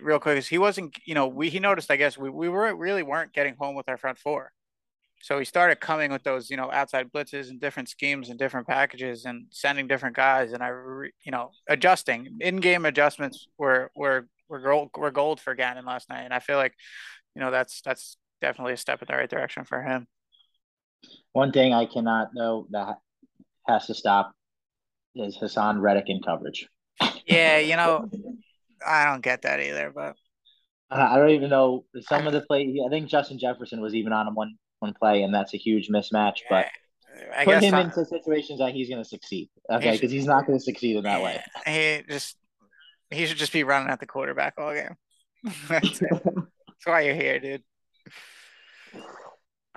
real 0.00 0.20
quick 0.20 0.38
is 0.38 0.46
he 0.46 0.58
wasn't, 0.58 0.96
you 1.04 1.14
know, 1.14 1.26
we 1.26 1.50
he 1.50 1.58
noticed, 1.58 1.90
I 1.90 1.96
guess, 1.96 2.16
we, 2.16 2.30
we 2.30 2.48
were 2.48 2.74
really 2.76 3.02
weren't 3.02 3.32
getting 3.32 3.56
home 3.56 3.74
with 3.74 3.88
our 3.88 3.96
front 3.96 4.18
four. 4.18 4.52
So 5.20 5.40
he 5.40 5.44
started 5.44 5.80
coming 5.80 6.12
with 6.12 6.22
those, 6.22 6.48
you 6.48 6.56
know, 6.56 6.70
outside 6.70 7.10
blitzes 7.10 7.48
and 7.50 7.60
different 7.60 7.88
schemes 7.88 8.30
and 8.30 8.38
different 8.38 8.68
packages 8.68 9.24
and 9.24 9.46
sending 9.50 9.88
different 9.88 10.14
guys 10.14 10.52
and 10.52 10.62
I, 10.62 10.68
re, 10.68 11.12
you 11.24 11.32
know, 11.32 11.50
adjusting 11.68 12.38
in-game 12.40 12.84
adjustments 12.84 13.48
were 13.58 13.90
were 13.96 14.28
were 14.48 14.60
gold 14.60 14.90
were 14.96 15.10
gold 15.10 15.40
for 15.40 15.54
Gannon 15.56 15.84
last 15.84 16.08
night, 16.08 16.22
and 16.22 16.32
I 16.32 16.38
feel 16.38 16.56
like, 16.56 16.74
you 17.34 17.40
know, 17.40 17.50
that's 17.50 17.82
that's 17.82 18.16
definitely 18.40 18.74
a 18.74 18.76
step 18.76 19.02
in 19.02 19.06
the 19.10 19.16
right 19.16 19.28
direction 19.28 19.64
for 19.64 19.82
him. 19.82 20.06
One 21.38 21.52
thing 21.52 21.72
I 21.72 21.86
cannot 21.86 22.34
know 22.34 22.66
that 22.70 22.96
has 23.68 23.86
to 23.86 23.94
stop 23.94 24.32
is 25.14 25.38
Haason 25.38 25.80
Reddick 25.80 26.06
in 26.08 26.20
coverage. 26.20 26.66
Yeah, 27.26 27.58
you 27.58 27.76
know, 27.76 28.10
I 28.86 29.04
don't 29.04 29.22
get 29.22 29.42
that 29.42 29.60
either, 29.60 29.92
but 29.94 30.16
I 30.90 31.16
don't 31.16 31.30
even 31.30 31.48
know 31.48 31.84
some 32.00 32.26
of 32.26 32.32
the 32.32 32.40
play. 32.40 32.76
I 32.84 32.88
think 32.90 33.08
Justin 33.08 33.38
Jefferson 33.38 33.80
was 33.80 33.94
even 33.94 34.12
on 34.12 34.26
him 34.26 34.34
one 34.34 34.56
one 34.80 34.94
play, 34.98 35.22
and 35.22 35.32
that's 35.32 35.54
a 35.54 35.58
huge 35.58 35.88
mismatch. 35.88 36.38
But 36.50 36.66
I 37.36 37.44
put 37.44 37.52
guess 37.52 37.62
him 37.62 37.74
I- 37.76 37.82
into 37.82 38.04
situations 38.04 38.58
that 38.58 38.72
he's 38.72 38.88
going 38.88 39.00
to 39.00 39.08
succeed. 39.08 39.48
Okay, 39.70 39.92
He 39.92 39.96
because 39.96 40.10
he's 40.10 40.26
not 40.26 40.44
going 40.44 40.58
to 40.58 40.64
succeed 40.64 40.96
in 40.96 41.04
that 41.04 41.22
way. 41.22 41.40
He 41.66 42.02
just 42.08 42.36
he 43.12 43.26
should 43.26 43.38
just 43.38 43.52
be 43.52 43.62
running 43.62 43.90
at 43.90 44.00
the 44.00 44.06
quarterback 44.06 44.54
all 44.58 44.74
game. 44.74 44.96
That's. 45.68 46.00
That's 46.80 46.86
why 46.86 47.02
you're 47.02 47.14
here, 47.14 47.38
dude. 47.38 47.62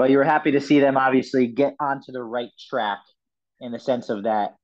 But 0.02 0.10
you 0.10 0.18
were 0.18 0.24
happy 0.24 0.50
to 0.50 0.60
see 0.60 0.80
them 0.80 0.98
obviously 0.98 1.46
get 1.46 1.76
onto 1.80 2.12
the 2.12 2.24
right 2.24 2.50
track 2.72 2.98
in 3.60 3.72
the 3.72 3.78
sense 3.78 4.10
of 4.10 4.24
that 4.24 4.56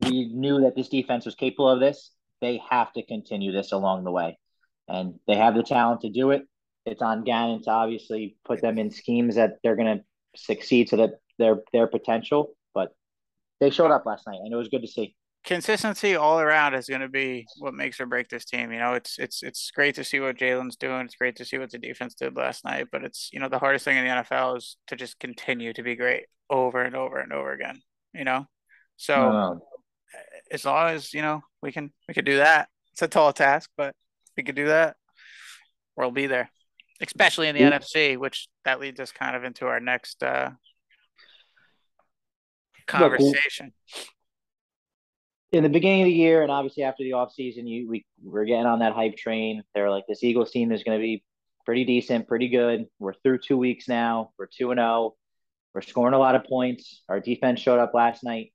we 0.00 0.32
knew 0.32 0.60
that 0.60 0.76
this 0.76 0.88
defense 0.88 1.26
was 1.26 1.34
capable 1.34 1.68
of 1.68 1.80
this. 1.80 2.12
They 2.40 2.60
have 2.70 2.92
to 2.92 3.04
continue 3.04 3.50
this 3.50 3.72
along 3.72 4.04
the 4.04 4.12
way, 4.12 4.38
and 4.86 5.18
they 5.26 5.34
have 5.34 5.56
the 5.56 5.64
talent 5.64 6.02
to 6.02 6.08
do 6.08 6.30
it. 6.30 6.42
It's 6.84 7.02
on 7.02 7.24
Gannon 7.24 7.64
to 7.64 7.70
obviously 7.70 8.36
put 8.44 8.62
them 8.62 8.78
in 8.78 8.92
schemes 8.92 9.34
that 9.34 9.54
they're 9.64 9.74
going 9.74 9.98
to 9.98 10.04
succeed 10.36 10.86
to 10.90 10.96
the, 10.96 11.18
their 11.36 11.56
their 11.72 11.88
potential. 11.88 12.54
But 12.72 12.94
they 13.58 13.70
showed 13.70 13.90
up 13.90 14.06
last 14.06 14.24
night, 14.24 14.38
and 14.40 14.52
it 14.52 14.56
was 14.56 14.68
good 14.68 14.82
to 14.82 14.88
see. 14.88 15.16
Consistency 15.46 16.16
all 16.16 16.40
around 16.40 16.74
is 16.74 16.88
going 16.88 17.02
to 17.02 17.08
be 17.08 17.46
what 17.58 17.72
makes 17.72 18.00
or 18.00 18.06
break 18.06 18.28
this 18.28 18.44
team. 18.44 18.72
You 18.72 18.80
know, 18.80 18.94
it's 18.94 19.16
it's 19.16 19.44
it's 19.44 19.70
great 19.70 19.94
to 19.94 20.02
see 20.02 20.18
what 20.18 20.36
Jalen's 20.36 20.74
doing. 20.76 21.06
It's 21.06 21.14
great 21.14 21.36
to 21.36 21.44
see 21.44 21.56
what 21.56 21.70
the 21.70 21.78
defense 21.78 22.14
did 22.14 22.36
last 22.36 22.64
night. 22.64 22.88
But 22.90 23.04
it's 23.04 23.30
you 23.32 23.38
know 23.38 23.48
the 23.48 23.60
hardest 23.60 23.84
thing 23.84 23.96
in 23.96 24.04
the 24.04 24.10
NFL 24.10 24.56
is 24.58 24.76
to 24.88 24.96
just 24.96 25.20
continue 25.20 25.72
to 25.72 25.82
be 25.84 25.94
great 25.94 26.24
over 26.50 26.82
and 26.82 26.96
over 26.96 27.18
and 27.18 27.32
over 27.32 27.52
again. 27.52 27.80
You 28.12 28.24
know, 28.24 28.46
so 28.96 29.14
Um, 29.14 29.60
as 30.50 30.64
long 30.64 30.90
as 30.90 31.14
you 31.14 31.22
know 31.22 31.42
we 31.62 31.70
can 31.70 31.92
we 32.08 32.14
can 32.14 32.24
do 32.24 32.38
that. 32.38 32.68
It's 32.92 33.02
a 33.02 33.08
tall 33.08 33.32
task, 33.32 33.70
but 33.76 33.94
we 34.36 34.42
could 34.42 34.56
do 34.56 34.66
that. 34.66 34.96
We'll 35.96 36.10
be 36.10 36.26
there, 36.26 36.50
especially 37.00 37.46
in 37.46 37.54
the. 37.54 37.62
NFC, 37.62 38.16
which 38.16 38.48
that 38.64 38.80
leads 38.80 38.98
us 38.98 39.12
kind 39.12 39.36
of 39.36 39.44
into 39.44 39.66
our 39.66 39.78
next 39.78 40.22
uh, 40.24 40.50
conversation. 42.86 43.72
In 45.56 45.62
the 45.62 45.68
beginning 45.68 46.02
of 46.02 46.06
the 46.06 46.12
year 46.12 46.42
and 46.42 46.50
obviously 46.50 46.82
after 46.82 47.02
the 47.02 47.10
offseason, 47.10 47.68
you 47.68 47.88
we 47.88 48.04
we're 48.22 48.44
getting 48.44 48.66
on 48.66 48.80
that 48.80 48.92
hype 48.92 49.16
train. 49.16 49.62
They're 49.74 49.90
like 49.90 50.04
this 50.06 50.22
Eagles 50.22 50.50
team 50.50 50.70
is 50.70 50.84
going 50.84 50.98
to 50.98 51.02
be 51.02 51.24
pretty 51.64 51.84
decent, 51.84 52.28
pretty 52.28 52.48
good. 52.48 52.86
We're 52.98 53.14
through 53.14 53.38
two 53.38 53.56
weeks 53.56 53.88
now. 53.88 54.30
We're 54.38 54.46
two 54.46 54.70
and 54.70 54.78
zero. 54.78 55.14
We're 55.74 55.80
scoring 55.82 56.14
a 56.14 56.18
lot 56.18 56.34
of 56.34 56.44
points. 56.44 57.02
Our 57.08 57.20
defense 57.20 57.60
showed 57.60 57.80
up 57.80 57.94
last 57.94 58.22
night. 58.22 58.52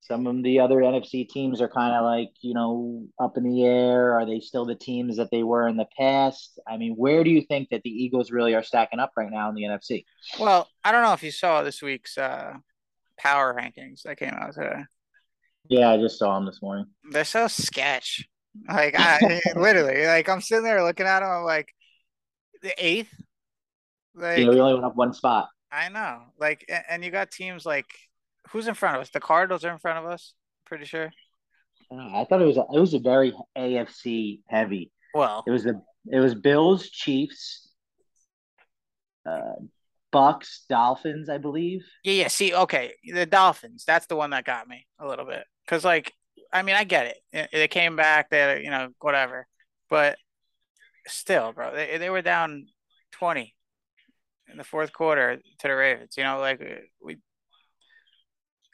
Some 0.00 0.26
of 0.26 0.42
the 0.42 0.60
other 0.60 0.76
NFC 0.76 1.28
teams 1.28 1.60
are 1.60 1.68
kind 1.68 1.94
of 1.94 2.04
like 2.04 2.30
you 2.40 2.54
know 2.54 3.06
up 3.20 3.36
in 3.36 3.44
the 3.44 3.64
air. 3.64 4.14
Are 4.14 4.26
they 4.26 4.40
still 4.40 4.64
the 4.64 4.74
teams 4.74 5.16
that 5.16 5.30
they 5.30 5.42
were 5.42 5.66
in 5.66 5.76
the 5.76 5.86
past? 5.98 6.58
I 6.68 6.76
mean, 6.76 6.94
where 6.94 7.24
do 7.24 7.30
you 7.30 7.42
think 7.42 7.68
that 7.70 7.82
the 7.82 7.90
Eagles 7.90 8.30
really 8.30 8.54
are 8.54 8.62
stacking 8.62 9.00
up 9.00 9.12
right 9.16 9.30
now 9.30 9.48
in 9.48 9.54
the 9.54 9.62
NFC? 9.62 10.04
Well, 10.38 10.68
I 10.84 10.92
don't 10.92 11.02
know 11.02 11.12
if 11.12 11.22
you 11.22 11.30
saw 11.30 11.62
this 11.62 11.82
week's 11.82 12.16
uh, 12.16 12.54
power 13.16 13.54
rankings 13.54 14.02
that 14.02 14.18
came 14.18 14.34
out 14.34 14.54
today. 14.54 14.84
Yeah, 15.68 15.90
I 15.90 15.96
just 15.98 16.18
saw 16.18 16.34
them 16.34 16.46
this 16.46 16.60
morning. 16.62 16.86
They're 17.10 17.24
so 17.24 17.48
sketch. 17.48 18.28
Like 18.68 18.94
I 18.98 19.40
literally, 19.56 20.06
like 20.06 20.28
I'm 20.28 20.40
sitting 20.40 20.64
there 20.64 20.84
looking 20.84 21.06
at 21.06 21.20
them. 21.20 21.30
I'm 21.30 21.44
like, 21.44 21.74
the 22.62 22.74
eighth. 22.78 23.12
Like 24.14 24.40
Yeah, 24.40 24.50
we 24.50 24.60
only 24.60 24.74
went 24.74 24.84
up 24.84 24.96
one 24.96 25.12
spot. 25.12 25.48
I 25.70 25.88
know, 25.88 26.24
like, 26.38 26.70
and 26.88 27.02
you 27.02 27.10
got 27.10 27.30
teams 27.30 27.64
like 27.64 27.86
who's 28.50 28.68
in 28.68 28.74
front 28.74 28.96
of 28.96 29.02
us? 29.02 29.10
The 29.10 29.20
Cardinals 29.20 29.64
are 29.64 29.72
in 29.72 29.78
front 29.78 30.04
of 30.04 30.10
us. 30.10 30.34
Pretty 30.66 30.84
sure. 30.84 31.10
I 31.90 32.20
I 32.20 32.24
thought 32.24 32.42
it 32.42 32.46
was 32.46 32.56
a, 32.58 32.64
it 32.74 32.80
was 32.80 32.94
a 32.94 32.98
very 32.98 33.32
AFC 33.56 34.40
heavy. 34.48 34.90
Well, 35.14 35.44
It 35.46 35.50
was 35.50 35.64
the 35.64 35.82
it 36.10 36.18
was 36.18 36.34
Bills, 36.34 36.90
Chiefs, 36.90 37.68
uh, 39.26 39.54
Bucks, 40.12 40.64
Dolphins, 40.68 41.28
I 41.28 41.38
believe. 41.38 41.80
yeah, 42.04 42.12
yeah. 42.12 42.28
See, 42.28 42.54
okay, 42.54 42.92
the 43.12 43.26
Dolphins. 43.26 43.84
That's 43.86 44.06
the 44.06 44.16
one 44.16 44.30
that 44.30 44.44
got 44.44 44.68
me 44.68 44.86
a 44.98 45.06
little 45.08 45.24
bit 45.24 45.44
because, 45.64 45.84
like, 45.84 46.12
I 46.52 46.62
mean, 46.62 46.76
I 46.76 46.84
get 46.84 47.16
it. 47.32 47.48
They 47.52 47.66
came 47.66 47.96
back. 47.96 48.28
They, 48.30 48.62
you 48.62 48.70
know, 48.70 48.90
whatever. 49.00 49.46
But 49.88 50.18
still, 51.06 51.52
bro, 51.52 51.74
they 51.74 51.96
they 51.98 52.10
were 52.10 52.22
down 52.22 52.66
twenty 53.10 53.54
in 54.50 54.58
the 54.58 54.64
fourth 54.64 54.92
quarter 54.92 55.36
to 55.36 55.68
the 55.68 55.74
Ravens. 55.74 56.14
You 56.16 56.24
know, 56.24 56.38
like 56.38 56.60
uh, 56.60 56.82
we. 57.02 57.18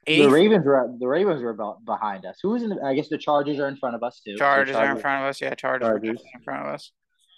The 0.06 0.26
Ravens 0.26 0.64
were 0.64 0.90
the 0.98 1.06
Ravens 1.06 1.42
were 1.42 1.50
about 1.50 1.84
behind 1.84 2.24
us. 2.24 2.38
Who 2.42 2.50
was 2.50 2.62
in? 2.62 2.70
The, 2.70 2.82
I 2.82 2.94
guess 2.94 3.08
the 3.08 3.18
Chargers 3.18 3.60
are 3.60 3.68
in 3.68 3.76
front 3.76 3.94
of 3.94 4.02
us 4.02 4.20
too. 4.24 4.32
The 4.32 4.38
Chargers 4.38 4.74
are 4.74 4.90
in 4.90 4.98
front 4.98 5.22
of 5.22 5.28
us. 5.28 5.40
Yeah, 5.40 5.54
Chargers, 5.54 5.86
are 5.86 5.98
Chargers. 6.00 6.22
in 6.34 6.40
front 6.40 6.66
of 6.66 6.74
us. 6.74 6.92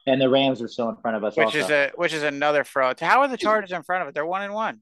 And 0.06 0.20
the 0.20 0.28
Rams 0.28 0.62
are 0.62 0.68
still 0.68 0.88
in 0.88 0.96
front 0.96 1.16
of 1.16 1.24
us. 1.24 1.36
Which 1.36 1.46
also. 1.46 1.58
is 1.58 1.70
a 1.70 1.92
which 1.94 2.12
is 2.12 2.22
another 2.22 2.64
fraud. 2.64 2.98
How 3.00 3.20
are 3.20 3.28
the 3.28 3.36
Chargers 3.36 3.72
in 3.72 3.82
front 3.82 4.02
of 4.02 4.08
it? 4.08 4.14
They're 4.14 4.26
one 4.26 4.42
and 4.42 4.54
one. 4.54 4.80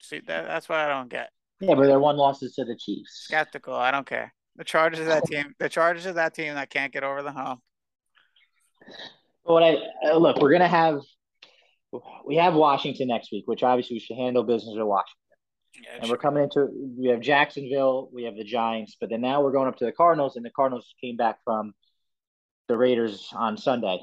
See 0.00 0.20
that 0.26 0.46
that's 0.46 0.68
what 0.68 0.78
I 0.78 0.88
don't 0.88 1.08
get. 1.08 1.30
yeah, 1.60 1.74
but 1.74 1.86
they're 1.86 1.98
one 1.98 2.16
losses 2.16 2.54
to 2.56 2.64
the 2.64 2.76
Chiefs. 2.76 3.24
Skeptical. 3.24 3.74
I 3.74 3.90
don't 3.90 4.06
care. 4.06 4.34
The 4.56 4.64
Chargers 4.64 5.00
are 5.00 5.06
that 5.06 5.24
team. 5.24 5.54
The 5.58 5.68
Chargers 5.68 6.06
are 6.06 6.12
that 6.12 6.34
team 6.34 6.54
that 6.54 6.70
can't 6.70 6.92
get 6.92 7.02
over 7.02 7.22
the 7.22 7.32
hump. 7.32 7.60
What 9.42 9.62
I 9.62 9.78
uh, 10.06 10.16
look, 10.16 10.38
we're 10.40 10.52
gonna 10.52 10.68
have 10.68 11.00
we 12.26 12.36
have 12.36 12.54
Washington 12.54 13.08
next 13.08 13.32
week, 13.32 13.44
which 13.46 13.62
obviously 13.62 13.96
we 13.96 14.00
should 14.00 14.16
handle 14.16 14.42
business 14.42 14.74
with 14.76 14.86
Washington. 14.86 15.18
Yeah, 15.82 16.02
and 16.02 16.10
we're 16.10 16.18
coming 16.18 16.44
into 16.44 16.68
we 16.98 17.08
have 17.08 17.20
Jacksonville, 17.20 18.08
we 18.12 18.24
have 18.24 18.36
the 18.36 18.44
Giants, 18.44 18.96
but 19.00 19.10
then 19.10 19.20
now 19.20 19.42
we're 19.42 19.52
going 19.52 19.68
up 19.68 19.76
to 19.78 19.84
the 19.84 19.92
Cardinals, 19.92 20.36
and 20.36 20.44
the 20.44 20.50
Cardinals 20.50 20.94
came 21.00 21.16
back 21.16 21.38
from 21.44 21.74
the 22.68 22.76
Raiders 22.76 23.28
on 23.32 23.56
Sunday. 23.56 24.00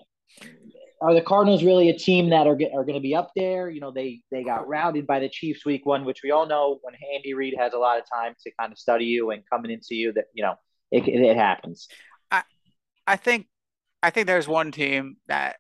Are 1.01 1.15
the 1.15 1.22
Cardinals 1.22 1.63
really 1.63 1.89
a 1.89 1.98
team 1.98 2.30
that 2.30 2.46
are 2.46 2.53
are 2.53 2.86
going 2.86 2.94
to 2.94 3.00
be 3.00 3.15
up 3.15 3.32
there? 3.36 3.70
You 3.70 3.82
know, 3.82 3.91
they 3.91 4.22
they 4.30 4.44
got 4.44 4.68
routed 4.68 5.08
by 5.08 5.20
the 5.20 5.30
Chiefs 5.30 5.65
week 5.65 5.86
one, 5.86 6.06
which 6.06 6.22
we 6.24 6.32
all 6.32 6.46
know 6.46 6.80
when 6.84 6.94
Andy 7.15 7.34
Reid 7.34 7.56
has 7.58 7.74
a 7.74 7.77
lot 7.77 7.98
of 7.98 8.06
time 8.08 8.36
to 8.44 8.51
kind 8.60 8.72
of 8.72 8.77
study 8.77 9.06
you 9.06 9.32
and 9.32 9.41
coming 9.51 9.72
into 9.72 9.96
you 9.96 10.13
that 10.13 10.25
you 10.34 10.44
know 10.44 10.56
it 10.91 11.08
it 11.08 11.38
happens. 11.38 11.88
I 12.30 12.44
I 13.08 13.15
think 13.15 13.48
I 14.03 14.12
think 14.12 14.27
there's 14.27 14.48
one 14.48 14.72
team 14.72 15.18
that 15.27 15.58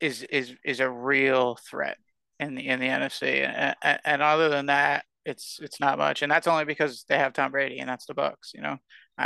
is 0.00 0.22
is 0.24 0.54
is 0.64 0.80
a 0.80 0.90
real 0.90 1.56
threat 1.68 1.96
in 2.38 2.54
the 2.54 2.68
in 2.68 2.80
the 2.80 2.86
NFC, 2.86 3.44
and, 3.82 4.00
and 4.04 4.22
other 4.22 4.48
than 4.48 4.66
that, 4.66 5.04
it's 5.24 5.58
it's 5.62 5.80
not 5.80 5.98
much, 5.98 6.22
and 6.22 6.30
that's 6.30 6.46
only 6.46 6.64
because 6.64 7.04
they 7.08 7.18
have 7.18 7.32
Tom 7.32 7.52
Brady, 7.52 7.78
and 7.78 7.88
that's 7.88 8.06
the 8.06 8.14
Bucks. 8.14 8.52
You 8.54 8.62
know, 8.62 8.78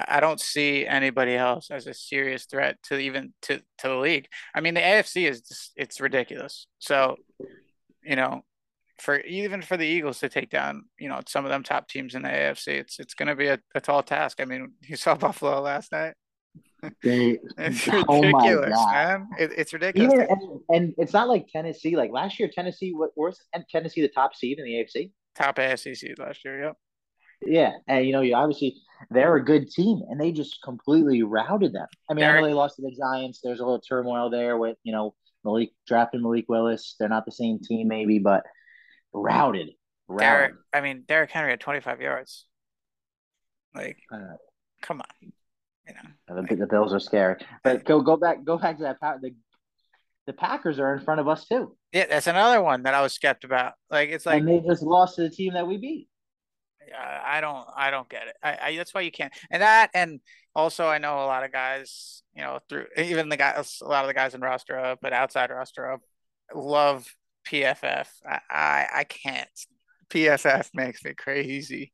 I, 0.09 0.21
don't 0.21 0.41
see 0.41 0.87
anybody 0.87 1.35
else 1.35 1.71
as 1.71 1.87
a 1.87 1.95
serious 1.95 2.45
threat 2.47 2.77
to 2.85 2.99
even 2.99 3.33
to 3.43 3.59
to 3.79 3.89
the 3.89 3.97
league. 3.97 4.29
I 4.55 4.61
mean, 4.61 4.75
the 4.75 4.81
AFC 4.81 5.29
is 5.29 5.43
just 5.43 5.73
it's 5.77 6.01
ridiculous. 6.01 6.67
So, 6.79 7.17
you 8.03 8.17
know, 8.17 8.43
for 8.99 9.21
even 9.21 9.63
for 9.63 9.77
the 9.77 9.87
Eagles 9.87 10.21
to 10.21 10.29
take 10.29 10.51
down, 10.51 10.85
you 10.99 11.09
know, 11.09 11.21
some 11.29 11.45
of 11.45 11.51
them 11.51 11.63
top 11.63 11.89
teams 11.89 12.15
in 12.15 12.23
the 12.23 12.29
AFC, 12.29 12.69
it's 12.69 12.99
it's 12.99 13.15
going 13.15 13.29
to 13.29 13.37
be 13.37 13.49
a, 13.49 13.59
a 13.75 13.81
tall 13.81 14.03
task. 14.03 14.41
I 14.41 14.45
mean, 14.45 14.73
you 14.83 14.97
saw 14.97 15.15
Buffalo 15.15 15.61
last 15.61 15.93
night. 15.93 16.15
They, 17.03 17.39
it's 17.59 17.89
oh 18.09 18.23
ridiculous, 18.23 18.79
man. 18.93 19.29
It, 19.39 19.53
it's 19.57 19.73
ridiculous. 19.73 20.13
Even, 20.13 20.27
and, 20.29 20.61
and, 20.71 20.95
it's 20.99 21.13
not 21.13 21.29
like 21.29 21.49
Tennessee. 21.49 21.97
Like 21.97 22.11
last 22.11 22.39
year, 22.39 22.51
Tennessee 22.53 22.93
what 22.93 23.11
was 23.17 23.41
Tennessee 23.71 24.03
the 24.03 24.09
top 24.09 24.35
seed 24.35 24.59
in 24.59 24.65
the 24.65 24.73
AFC? 24.73 25.11
Top 25.35 25.57
AFC 25.57 25.97
seed 25.97 26.19
last 26.19 26.45
year. 26.45 26.65
Yep. 26.65 26.77
Yeah, 27.45 27.73
and 27.87 28.07
you 28.07 28.13
know, 28.13 28.23
you 28.23 28.35
obviously 28.35 28.77
they're 29.11 29.37
a 29.37 29.45
good 29.45 29.71
team, 29.71 30.03
and 30.09 30.21
they 30.21 30.33
just 30.33 30.59
completely 30.63 31.23
routed 31.23 31.73
them. 31.73 31.87
I 32.11 32.15
mean, 32.15 32.23
Derrick, 32.23 32.39
I 32.39 32.41
know 32.41 32.47
they 32.49 32.55
lost 32.55 32.77
to 32.77 32.83
the 32.83 32.97
Giants. 32.97 33.41
There's 33.43 33.61
a 33.61 33.65
little 33.65 33.81
turmoil 33.81 34.31
there 34.31 34.57
with 34.57 34.77
you 34.83 34.93
know 34.93 35.15
Malik 35.45 35.71
drafting 35.87 36.23
Malik 36.23 36.47
Willis. 36.49 36.97
They're 36.99 37.09
not 37.09 37.25
the 37.25 37.33
same 37.33 37.59
team, 37.61 37.89
maybe, 37.89 38.19
but 38.19 38.43
routed. 39.13 39.71
routed. 40.09 40.21
Derrick, 40.21 40.55
I 40.73 40.81
mean, 40.81 41.05
Derrick 41.07 41.31
Henry 41.31 41.51
had 41.51 41.61
25 41.61 42.01
yards. 42.01 42.47
Like, 43.75 43.99
uh, 44.13 44.37
come 44.83 45.01
on. 45.01 45.33
You 45.89 45.95
know, 46.29 46.43
the, 46.43 46.57
the 46.57 46.67
Bills 46.67 46.93
are 46.93 47.01
scary. 47.01 47.37
But 47.63 47.85
go 47.85 48.01
go 48.01 48.17
back 48.17 48.45
go 48.45 48.59
back 48.59 48.79
to 48.79 48.83
that. 48.83 48.99
The 49.21 49.35
the 50.27 50.33
Packers 50.33 50.79
are 50.81 50.95
in 50.95 51.01
front 51.01 51.21
of 51.21 51.29
us 51.29 51.47
too. 51.47 51.77
Yeah, 51.93 52.07
that's 52.09 52.27
another 52.27 52.61
one 52.61 52.83
that 52.83 52.95
I 52.95 53.03
was 53.03 53.13
skeptical 53.13 53.55
about. 53.55 53.75
Like 53.91 54.09
it's 54.11 54.27
like 54.27 54.41
and 54.41 54.49
they 54.49 54.61
just 54.61 54.83
lost 54.83 55.17
to 55.17 55.23
the 55.23 55.31
team 55.31 55.55
that 55.55 55.67
we 55.67 55.77
beat. 55.77 56.09
I 56.95 57.41
don't 57.41 57.67
I 57.77 57.91
don't 57.91 58.09
get 58.09 58.29
it. 58.29 58.37
I, 58.43 58.59
I, 58.63 58.77
that's 58.77 58.95
why 58.95 59.03
you 59.03 59.11
can't. 59.11 59.33
And 59.51 59.63
that 59.63 59.91
and 59.95 60.21
also 60.55 60.87
I 60.87 60.99
know 60.99 61.17
a 61.17 61.27
lot 61.27 61.45
of 61.45 61.53
guys, 61.53 62.23
you 62.35 62.43
know, 62.43 62.61
through 62.69 62.87
even 62.97 63.29
the 63.29 63.37
guys 63.37 63.79
a 63.83 63.89
lot 63.89 64.05
of 64.05 64.09
the 64.09 64.15
guys 64.15 64.35
in 64.35 64.41
roster 64.41 64.79
up, 64.79 64.99
but 65.03 65.13
outside 65.13 65.51
roster 65.51 65.91
up 65.91 66.01
love 66.55 67.07
PFF. 67.47 68.09
I, 68.29 68.41
I 68.51 68.87
I 68.95 69.05
can't. 69.05 69.49
PFF 70.11 70.71
makes 70.75 71.05
me 71.05 71.15
crazy 71.15 71.93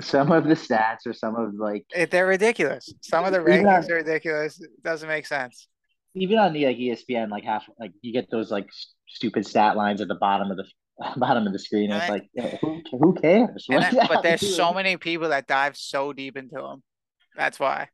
some 0.00 0.32
of 0.32 0.44
the 0.44 0.54
stats 0.54 1.06
or 1.06 1.12
some 1.12 1.36
of 1.36 1.54
like 1.54 1.86
they're 2.10 2.26
ridiculous. 2.26 2.92
Some 3.00 3.24
of 3.24 3.32
the 3.32 3.38
rankings 3.38 3.84
on, 3.84 3.92
are 3.92 3.96
ridiculous. 3.96 4.60
It 4.60 4.82
doesn't 4.82 5.08
make 5.08 5.26
sense. 5.26 5.68
Even 6.14 6.38
on 6.38 6.52
the 6.52 6.66
like 6.66 6.76
ESPN, 6.76 7.30
like 7.30 7.44
half 7.44 7.64
like 7.78 7.92
you 8.02 8.12
get 8.12 8.30
those 8.30 8.50
like 8.50 8.68
stupid 9.08 9.46
stat 9.46 9.76
lines 9.76 10.00
at 10.00 10.08
the 10.08 10.14
bottom 10.16 10.50
of 10.50 10.56
the 10.56 10.64
bottom 11.16 11.46
of 11.46 11.52
the 11.52 11.58
screen. 11.58 11.90
And, 11.90 12.02
and 12.02 12.02
it's 12.02 12.36
like 12.36 12.60
who, 12.60 12.82
who 12.98 13.14
cares? 13.14 13.66
Then, 13.68 13.94
but 14.08 14.22
there's 14.22 14.56
so 14.56 14.72
many 14.72 14.96
people 14.96 15.28
that 15.30 15.46
dive 15.46 15.76
so 15.76 16.12
deep 16.12 16.36
into 16.36 16.56
them. 16.56 16.82
That's 17.36 17.58
why. 17.58 17.88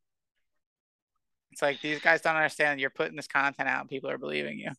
It's 1.53 1.63
like 1.63 1.81
these 1.81 2.01
guys 2.01 2.21
don't 2.21 2.37
understand. 2.37 2.81
You're 2.81 2.91
putting 2.91 3.17
this 3.17 3.27
content 3.27 3.69
out, 3.69 3.81
and 3.81 3.89
people 3.89 4.11
are 4.11 4.19
believing 4.19 4.59
you. 4.59 4.71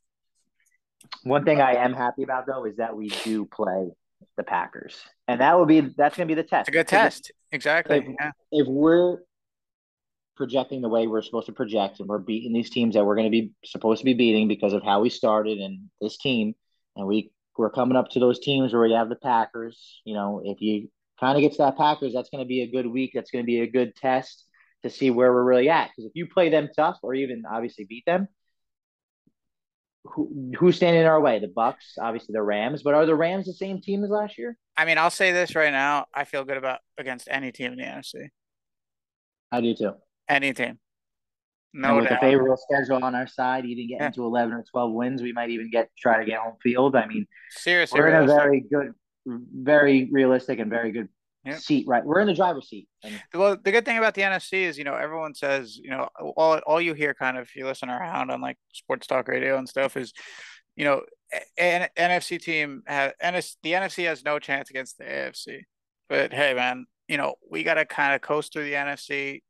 One 1.23 1.43
thing 1.43 1.59
I 1.59 1.75
am 1.75 1.93
happy 1.93 2.23
about 2.23 2.45
though 2.45 2.65
is 2.65 2.77
that 2.77 2.95
we 2.95 3.09
do 3.23 3.45
play 3.45 3.89
the 4.37 4.43
Packers, 4.43 4.95
and 5.27 5.41
that 5.41 5.57
will 5.57 5.65
be 5.65 5.81
that's 5.81 6.15
going 6.15 6.27
to 6.27 6.31
be 6.33 6.39
the 6.39 6.47
test. 6.47 6.69
It's 6.69 6.75
a 6.75 6.79
good 6.79 6.87
test, 6.87 7.31
exactly. 7.51 7.97
If, 7.97 8.03
yeah. 8.19 8.31
if 8.51 8.67
we're 8.67 9.17
projecting 10.37 10.81
the 10.81 10.89
way 10.89 11.07
we're 11.07 11.23
supposed 11.23 11.47
to 11.47 11.53
project, 11.53 11.99
and 11.99 12.07
we're 12.07 12.19
beating 12.19 12.53
these 12.53 12.69
teams 12.69 12.95
that 12.95 13.03
we're 13.05 13.15
going 13.15 13.27
to 13.27 13.31
be 13.31 13.51
supposed 13.65 13.99
to 13.99 14.05
be 14.05 14.13
beating 14.13 14.47
because 14.47 14.73
of 14.73 14.83
how 14.83 15.01
we 15.01 15.09
started 15.09 15.57
and 15.57 15.89
this 15.99 16.17
team, 16.17 16.53
and 16.95 17.07
we 17.07 17.31
we're 17.57 17.69
coming 17.69 17.97
up 17.97 18.09
to 18.09 18.19
those 18.19 18.39
teams 18.39 18.73
where 18.73 18.85
you 18.85 18.95
have 18.95 19.09
the 19.09 19.15
Packers. 19.15 20.01
You 20.05 20.15
know, 20.15 20.41
if 20.43 20.61
you 20.61 20.89
kind 21.19 21.37
of 21.37 21.41
get 21.41 21.53
to 21.53 21.57
that 21.59 21.77
Packers, 21.77 22.13
that's 22.13 22.29
going 22.29 22.43
to 22.43 22.47
be 22.47 22.61
a 22.61 22.71
good 22.71 22.87
week. 22.87 23.11
That's 23.13 23.31
going 23.31 23.43
to 23.43 23.47
be 23.47 23.61
a 23.61 23.67
good 23.67 23.95
test 23.95 24.45
to 24.83 24.89
see 24.89 25.11
where 25.11 25.31
we're 25.31 25.43
really 25.43 25.69
at. 25.69 25.89
Because 25.89 26.05
if 26.05 26.13
you 26.15 26.27
play 26.27 26.49
them 26.49 26.69
tough, 26.75 26.97
or 27.03 27.13
even 27.13 27.43
obviously 27.49 27.85
beat 27.85 28.05
them, 28.05 28.27
who, 30.03 30.53
who's 30.57 30.77
standing 30.77 31.01
in 31.01 31.07
our 31.07 31.21
way? 31.21 31.39
The 31.39 31.47
Bucks, 31.47 31.95
obviously 32.01 32.33
the 32.33 32.41
Rams, 32.41 32.81
but 32.83 32.93
are 32.93 33.05
the 33.05 33.15
Rams 33.15 33.45
the 33.45 33.53
same 33.53 33.81
team 33.81 34.03
as 34.03 34.09
last 34.09 34.37
year? 34.37 34.57
I 34.75 34.85
mean, 34.85 34.97
I'll 34.97 35.11
say 35.11 35.31
this 35.31 35.55
right 35.55 35.71
now: 35.71 36.05
I 36.13 36.23
feel 36.23 36.43
good 36.43 36.57
about 36.57 36.79
against 36.97 37.27
any 37.29 37.51
team 37.51 37.73
in 37.73 37.77
the 37.77 37.83
NFC. 37.83 38.29
I 39.51 39.61
do 39.61 39.75
too. 39.75 39.93
Any 40.27 40.53
team. 40.53 40.79
No 41.73 41.95
with 41.95 42.09
doubt. 42.09 42.17
a 42.17 42.19
favorable 42.19 42.57
schedule 42.57 43.03
on 43.03 43.15
our 43.15 43.27
side, 43.27 43.65
even 43.65 43.87
getting 43.87 44.01
yeah. 44.03 44.09
to 44.11 44.23
eleven 44.25 44.53
or 44.53 44.63
twelve 44.69 44.91
wins, 44.91 45.21
we 45.21 45.31
might 45.31 45.49
even 45.49 45.69
get 45.71 45.89
try 45.97 46.19
to 46.19 46.25
get 46.25 46.39
home 46.39 46.55
field. 46.61 46.95
I 46.95 47.07
mean, 47.07 47.27
seriously, 47.49 47.99
we're 47.99 48.09
in 48.09 48.23
a 48.23 48.25
very 48.27 48.59
good, 48.61 48.93
very 49.25 50.09
realistic 50.11 50.59
and 50.59 50.69
very 50.69 50.91
good 50.91 51.07
Yep. 51.43 51.57
seat 51.57 51.85
right 51.87 52.05
we're 52.05 52.19
in 52.19 52.27
the 52.27 52.35
driver's 52.35 52.69
seat 52.69 52.87
and- 53.03 53.19
well 53.33 53.57
the 53.63 53.71
good 53.71 53.83
thing 53.83 53.97
about 53.97 54.13
the 54.13 54.21
nfc 54.21 54.53
is 54.53 54.77
you 54.77 54.83
know 54.83 54.93
everyone 54.93 55.33
says 55.33 55.75
you 55.75 55.89
know 55.89 56.07
all, 56.37 56.59
all 56.67 56.79
you 56.79 56.93
hear 56.93 57.15
kind 57.15 57.35
of 57.35 57.45
if 57.45 57.55
you 57.55 57.65
listen 57.65 57.89
around 57.89 58.29
on 58.29 58.41
like 58.41 58.57
sports 58.71 59.07
talk 59.07 59.27
radio 59.27 59.57
and 59.57 59.67
stuff 59.67 59.97
is 59.97 60.13
you 60.75 60.85
know 60.85 61.01
an 61.57 61.87
nfc 61.97 62.39
team 62.43 62.83
has 62.85 63.13
NS, 63.23 63.57
the 63.63 63.71
nfc 63.71 64.05
has 64.05 64.23
no 64.23 64.37
chance 64.37 64.69
against 64.69 64.99
the 64.99 65.03
afc 65.03 65.61
but 66.09 66.31
hey 66.31 66.53
man 66.53 66.85
you 67.07 67.17
know 67.17 67.33
we 67.49 67.63
got 67.63 67.73
to 67.73 67.85
kind 67.85 68.13
of 68.13 68.21
coast 68.21 68.53
through 68.53 68.65
the 68.65 68.73
nfc 68.73 69.41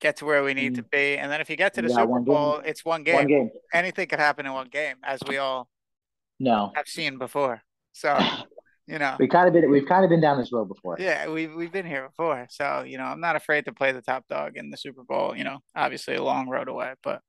get 0.00 0.16
to 0.16 0.24
where 0.24 0.42
we 0.44 0.54
need 0.54 0.72
mm. 0.72 0.76
to 0.76 0.82
be 0.82 1.16
and 1.18 1.30
then 1.30 1.40
if 1.40 1.50
you 1.50 1.56
get 1.56 1.74
to 1.74 1.82
the 1.82 1.88
yeah, 1.88 1.96
super 1.96 2.20
bowl 2.20 2.60
it's 2.64 2.84
one 2.84 3.02
game. 3.02 3.14
one 3.16 3.26
game. 3.26 3.50
anything 3.72 4.06
could 4.06 4.20
happen 4.20 4.46
in 4.46 4.52
one 4.52 4.68
game 4.68 4.96
as 5.02 5.20
we 5.26 5.38
all 5.38 5.68
no. 6.38 6.72
have 6.76 6.86
seen 6.86 7.18
before. 7.18 7.62
So 7.92 8.18
you 8.86 8.98
know. 8.98 9.16
We 9.18 9.28
kind 9.28 9.48
of 9.48 9.54
been 9.54 9.70
we've 9.70 9.86
kind 9.86 10.04
of 10.04 10.10
been 10.10 10.20
down 10.20 10.38
this 10.38 10.52
road 10.52 10.66
before. 10.66 10.96
Yeah 10.98 11.28
we've, 11.28 11.52
we've 11.54 11.72
been 11.72 11.86
here 11.86 12.08
before. 12.08 12.46
So 12.50 12.84
you 12.86 12.98
know 12.98 13.04
i'm 13.04 13.20
not 13.20 13.36
afraid 13.36 13.64
to 13.64 13.72
play 13.72 13.92
the 13.92 14.02
top 14.02 14.26
dog 14.28 14.56
in 14.56 14.70
the 14.70 14.76
super 14.76 15.02
bowl 15.02 15.36
you 15.36 15.44
know 15.44 15.58
obviously 15.74 16.14
a 16.14 16.22
long 16.22 16.48
road 16.48 16.68
away 16.68 16.94
but 17.02 17.22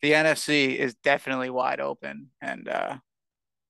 the 0.00 0.12
nfc 0.12 0.76
is 0.76 0.94
definitely 0.96 1.50
wide 1.50 1.80
open 1.80 2.28
and 2.40 2.68
uh 2.68 2.96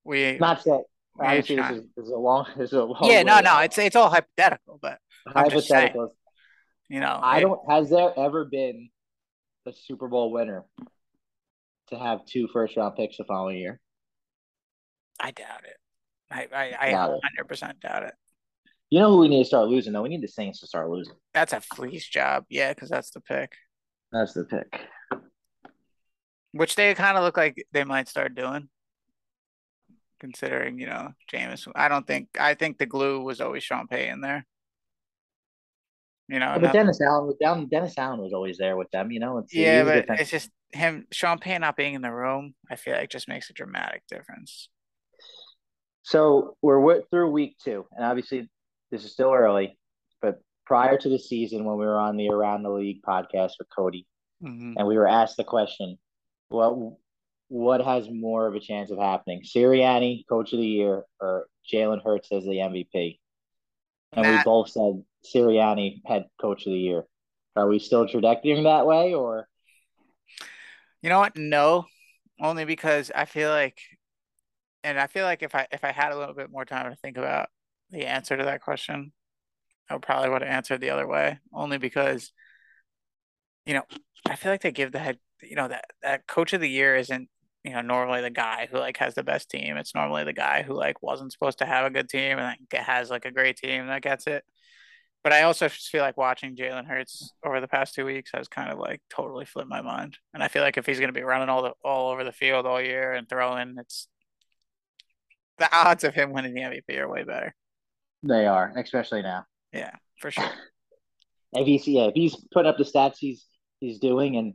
we 0.05 0.37
not 0.39 0.63
that 0.65 0.83
obviously 1.21 1.57
this 1.57 1.71
is, 1.71 1.85
this 1.97 2.05
is, 2.07 2.11
a 2.11 2.17
long 2.17 2.47
this 2.57 2.69
is 2.71 2.79
a 2.79 2.85
long 2.85 3.05
yeah 3.05 3.23
no 3.23 3.41
no 3.41 3.59
it's 3.59 3.79
it's 3.79 3.97
all 3.97 4.11
hypothetical 4.11 4.79
but 4.81 4.99
hypothetical 5.27 6.15
you 6.93 7.01
know 7.01 7.19
i 7.23 7.41
don't 7.41 7.61
has 7.69 7.91
there 7.91 8.13
ever 8.17 8.45
been 8.45 8.89
a 9.67 9.73
super 9.73 10.07
bowl 10.07 10.31
winner 10.31 10.65
to 11.89 11.99
have 11.99 12.25
two 12.27 12.49
first 12.53 12.77
round 12.77 12.95
picks 12.95 13.17
the 13.17 13.25
following 13.25 13.59
year 13.59 13.81
i 15.19 15.31
doubt 15.31 15.65
it 15.65 15.77
I 16.33 16.49
I, 16.53 16.93
I 16.93 16.93
100% 16.93 17.81
doubt 17.81 18.05
it. 18.05 18.15
You 18.91 19.01
know 19.01 19.11
who 19.11 19.19
we 19.19 19.29
need 19.29 19.43
to 19.43 19.45
start 19.45 19.69
losing 19.69 19.93
though? 19.93 20.03
We 20.03 20.09
need 20.09 20.23
the 20.23 20.29
Saints 20.29 20.61
to 20.61 20.67
start 20.67 20.91
losing. 20.91 21.15
That's 21.33 21.53
a 21.53 21.61
fleece 21.61 22.07
job, 22.07 22.45
yeah, 22.49 22.73
because 22.73 22.91
that's 22.91 23.11
the 23.11 23.21
pick. 23.21 23.53
That's 24.11 24.35
the 24.35 24.45
pick. 24.45 24.81
Which 26.53 26.75
they 26.75 26.93
kind 26.95 27.17
of 27.17 27.25
look 27.25 27.37
like 27.37 27.65
they 27.73 27.85
might 27.85 28.09
start 28.09 28.35
doing, 28.35 28.69
considering 30.21 30.79
you 30.79 30.87
know 30.87 31.13
Jameis. 31.33 31.67
I 31.75 31.89
don't 31.89 32.07
think 32.07 32.29
I 32.39 32.55
think 32.55 32.79
the 32.79 32.87
glue 32.87 33.23
was 33.23 33.41
always 33.41 33.63
Sean 33.63 33.87
Payton 33.87 34.21
there. 34.21 34.47
You 36.29 36.39
know, 36.39 36.57
but 36.61 36.73
Dennis 36.73 37.01
Allen 37.01 37.27
was 37.27 37.37
down. 37.41 37.67
Dennis 37.69 37.99
Allen 37.99 38.21
was 38.21 38.33
always 38.33 38.57
there 38.57 38.77
with 38.77 38.91
them. 38.91 39.11
You 39.11 39.21
know, 39.21 39.39
it's, 39.39 39.55
yeah, 39.55 39.85
but 39.85 40.21
it's 40.21 40.31
just 40.31 40.51
him. 40.73 41.07
Sean 41.13 41.39
Payton 41.39 41.61
not 41.61 41.77
being 41.77 41.95
in 41.95 42.03
the 42.03 42.13
room. 42.13 42.55
I 42.71 42.77
feel 42.77 42.95
like 42.95 43.11
just 43.11 43.29
makes 43.29 43.51
a 43.51 43.53
dramatic 43.53 44.03
difference. 44.09 44.69
So 46.03 46.57
we're 46.63 47.03
through 47.11 47.31
week 47.31 47.57
two, 47.63 47.87
and 47.93 48.05
obviously 48.05 48.49
this 48.91 49.05
is 49.05 49.13
still 49.13 49.33
early, 49.33 49.79
but 50.21 50.41
prior 50.67 50.97
to 50.99 51.09
the 51.09 51.19
season, 51.19 51.65
when 51.65 51.79
we 51.79 51.87
were 51.87 51.99
on 51.99 52.17
the 52.17 52.29
Around 52.29 52.63
the 52.63 52.71
League 52.71 53.03
podcast 53.03 53.53
with 53.59 53.69
Cody, 53.75 54.07
mm-hmm. 54.43 54.75
and 54.77 54.87
we 54.87 54.97
were 54.97 55.09
asked 55.09 55.37
the 55.37 55.45
question, 55.45 55.99
what 56.49 56.77
what 57.49 57.85
has 57.85 58.09
more 58.11 58.47
of 58.47 58.55
a 58.55 58.61
chance 58.61 58.91
of 58.91 58.99
happening, 58.99 59.43
Sirianni, 59.43 60.25
Coach 60.29 60.53
of 60.53 60.59
the 60.59 60.67
Year, 60.67 61.05
or 61.21 61.47
Jalen 61.71 62.03
Hurts 62.03 62.33
as 62.33 62.45
the 62.45 62.51
MVP? 62.51 63.19
And 64.15 64.23
Matt. 64.23 64.45
we 64.47 64.51
both 64.51 64.71
said 64.71 65.05
Sirianni, 65.25 66.03
Head 66.05 66.27
Coach 66.41 66.67
of 66.67 66.73
the 66.73 66.79
Year. 66.79 67.05
Are 67.57 67.69
we 67.69 67.79
still 67.79 68.09
trajecting 68.09 68.65
that 68.65 68.87
way, 68.87 69.15
or? 69.15 69.49
You 71.03 71.11
know 71.11 71.19
what? 71.19 71.37
No, 71.37 71.87
only 72.41 72.65
because 72.65 73.11
I 73.15 73.25
feel 73.25 73.51
like, 73.51 73.79
and 74.85 74.99
I 74.99 75.07
feel 75.07 75.25
like 75.25 75.43
if 75.43 75.55
I 75.55 75.67
if 75.71 75.85
I 75.85 75.93
had 75.93 76.13
a 76.13 76.19
little 76.19 76.35
bit 76.35 76.51
more 76.51 76.65
time 76.65 76.91
to 76.91 76.97
think 76.97 77.17
about 77.17 77.49
the 77.91 78.07
answer 78.07 78.37
to 78.37 78.45
that 78.45 78.63
question, 78.63 79.13
I 79.91 79.99
probably 79.99 80.31
would 80.31 80.43
have 80.43 80.51
answered 80.51 80.81
the 80.81 80.91
other 80.91 81.07
way. 81.07 81.39
Only 81.53 81.79
because, 81.79 82.33
you 83.67 83.75
know, 83.75 83.83
I 84.27 84.37
feel 84.37 84.53
like 84.53 84.63
they 84.63 84.73
give 84.73 84.93
the 84.93 84.99
head, 84.99 85.19
you 85.43 85.57
know, 85.57 85.69
that 85.69 85.85
that 86.03 86.27
coach 86.27 86.53
of 86.53 86.61
the 86.61 86.71
year 86.71 86.97
isn't 86.97 87.29
you 87.65 87.73
know 87.73 87.81
normally 87.81 88.21
the 88.23 88.31
guy 88.31 88.69
who 88.71 88.79
like 88.79 88.97
has 88.97 89.15
the 89.15 89.23
best 89.23 89.51
team. 89.51 89.77
It's 89.77 89.95
normally 89.95 90.25
the 90.25 90.33
guy 90.33 90.63
who 90.63 90.75
like 90.75 91.03
wasn't 91.03 91.33
supposed 91.33 91.59
to 91.59 91.67
have 91.67 91.87
a 91.87 91.91
good 91.91 92.09
team 92.09 92.39
and 92.39 92.57
like 92.73 92.83
has 92.83 93.11
like 93.11 93.25
a 93.25 93.31
great 93.31 93.57
team 93.57 93.87
that 93.87 94.03
gets 94.03 94.27
it. 94.27 94.45
But 95.23 95.33
I 95.33 95.43
also 95.43 95.69
feel 95.69 96.03
like 96.03 96.17
watching 96.17 96.57
Jalen 96.57 96.87
Hurts 96.87 97.33
over 97.45 97.61
the 97.61 97.69
past 97.69 97.95
two 97.95 98.05
weeks 98.05 98.33
has 98.35 98.49
kind 98.49 98.73
of 98.73 98.79
like 98.79 99.01
totally 99.09 99.45
flipped 99.45 99.69
my 99.69 99.81
mind. 99.81 100.19
And 100.35 100.43
I 100.43 100.49
feel 100.49 100.63
like 100.63 100.77
if 100.77 100.87
he's 100.87 100.99
going 100.99 101.13
to 101.13 101.19
be 101.19 101.23
running 101.23 101.49
all 101.49 101.63
the 101.63 101.73
all 101.85 102.11
over 102.11 102.25
the 102.25 102.33
field 102.33 102.67
all 102.67 102.81
year 102.81 103.13
and 103.13 103.29
throwing, 103.29 103.77
it's 103.79 104.09
the 105.59 105.69
odds 105.73 106.03
of 106.03 106.15
him 106.15 106.33
winning 106.33 106.55
the 106.55 106.63
MVP 106.63 106.99
are 106.99 107.09
way 107.09 107.23
better. 107.23 107.55
They 108.25 108.47
are, 108.47 108.73
especially 108.77 109.23
now. 109.23 109.45
Yeah, 109.73 109.93
for 110.19 110.33
sure. 110.33 110.45
if 111.53 111.67
he's 111.67 111.87
yeah, 111.87 112.07
if 112.07 112.15
he's 112.15 112.37
putting 112.53 112.69
up 112.69 112.79
the 112.79 112.85
stats 112.85 113.17
he's 113.19 113.47
he's 113.79 114.01
doing, 114.01 114.37
and 114.37 114.55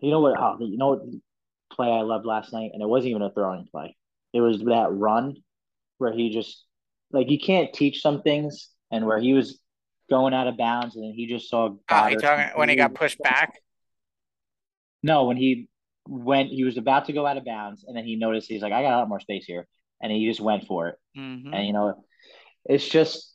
you 0.00 0.10
know 0.10 0.20
what? 0.20 0.38
Oh, 0.38 0.56
you 0.60 0.78
know 0.78 0.88
what 0.88 1.02
play 1.72 1.88
I 1.88 2.00
loved 2.00 2.24
last 2.24 2.54
night, 2.54 2.70
and 2.72 2.82
it 2.82 2.88
wasn't 2.88 3.10
even 3.10 3.22
a 3.22 3.30
throwing 3.30 3.66
play. 3.70 3.96
It 4.32 4.40
was 4.40 4.60
that 4.60 4.88
run 4.90 5.36
where 5.98 6.12
he 6.12 6.30
just 6.30 6.64
like 7.12 7.30
you 7.30 7.38
can't 7.38 7.72
teach 7.72 8.00
some 8.00 8.22
things 8.22 8.68
and 8.90 9.06
where 9.06 9.18
he 9.18 9.32
was 9.32 9.60
going 10.08 10.34
out 10.34 10.46
of 10.46 10.56
bounds, 10.56 10.96
and 10.96 11.04
then 11.04 11.12
he 11.12 11.26
just 11.26 11.48
saw. 11.48 11.70
Oh, 11.90 12.06
he 12.06 12.16
talking 12.16 12.46
when 12.56 12.68
he 12.68 12.76
got 12.76 12.94
pushed 12.94 13.18
back. 13.18 13.60
No, 15.02 15.24
when 15.24 15.36
he 15.36 15.68
went, 16.06 16.50
he 16.50 16.64
was 16.64 16.76
about 16.76 17.06
to 17.06 17.12
go 17.12 17.26
out 17.26 17.36
of 17.36 17.44
bounds, 17.44 17.84
and 17.86 17.96
then 17.96 18.04
he 18.04 18.16
noticed 18.16 18.48
he's 18.48 18.62
like, 18.62 18.72
"I 18.72 18.82
got 18.82 18.94
a 18.94 18.98
lot 18.98 19.08
more 19.08 19.20
space 19.20 19.44
here," 19.44 19.66
and 20.02 20.10
he 20.10 20.26
just 20.26 20.40
went 20.40 20.66
for 20.66 20.88
it. 20.88 20.96
Mm-hmm. 21.16 21.54
And 21.54 21.66
you 21.66 21.72
know, 21.72 22.04
it's 22.64 22.88
just, 22.88 23.34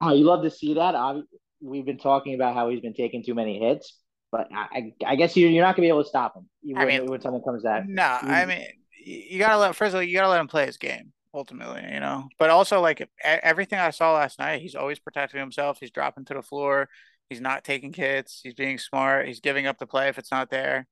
oh, 0.00 0.12
you 0.12 0.24
love 0.24 0.42
to 0.42 0.50
see 0.50 0.74
that. 0.74 0.94
I, 0.94 1.20
we've 1.60 1.86
been 1.86 1.98
talking 1.98 2.34
about 2.34 2.54
how 2.54 2.70
he's 2.70 2.80
been 2.80 2.94
taking 2.94 3.22
too 3.22 3.34
many 3.34 3.58
hits, 3.58 3.98
but 4.32 4.48
I, 4.52 4.92
I 5.06 5.16
guess 5.16 5.36
you're, 5.36 5.50
you're 5.50 5.64
not 5.64 5.76
gonna 5.76 5.86
be 5.86 5.90
able 5.90 6.02
to 6.02 6.08
stop 6.08 6.36
him. 6.36 6.48
When, 6.62 6.78
I 6.78 6.86
mean, 6.86 7.06
when 7.06 7.20
someone 7.20 7.42
comes 7.42 7.64
at. 7.64 7.86
No, 7.86 8.18
I 8.22 8.46
mean, 8.46 8.66
you 9.04 9.38
gotta 9.38 9.58
let 9.58 9.76
first 9.76 9.90
of 9.90 9.96
all, 9.96 10.02
you 10.02 10.14
gotta 10.14 10.28
let 10.28 10.40
him 10.40 10.48
play 10.48 10.66
his 10.66 10.76
game 10.76 11.12
ultimately, 11.34 11.82
you 11.92 12.00
know. 12.00 12.28
But 12.38 12.50
also, 12.50 12.80
like 12.80 13.06
everything 13.22 13.78
I 13.78 13.90
saw 13.90 14.14
last 14.14 14.38
night, 14.38 14.62
he's 14.62 14.76
always 14.76 15.00
protecting 15.00 15.40
himself. 15.40 15.78
He's 15.80 15.90
dropping 15.90 16.24
to 16.26 16.34
the 16.34 16.42
floor. 16.42 16.88
He's 17.28 17.40
not 17.40 17.64
taking 17.64 17.92
hits. 17.92 18.40
He's 18.42 18.54
being 18.54 18.78
smart. 18.78 19.26
He's 19.26 19.40
giving 19.40 19.66
up 19.66 19.78
the 19.78 19.86
play 19.86 20.08
if 20.08 20.18
it's 20.18 20.30
not 20.30 20.50
there. 20.50 20.86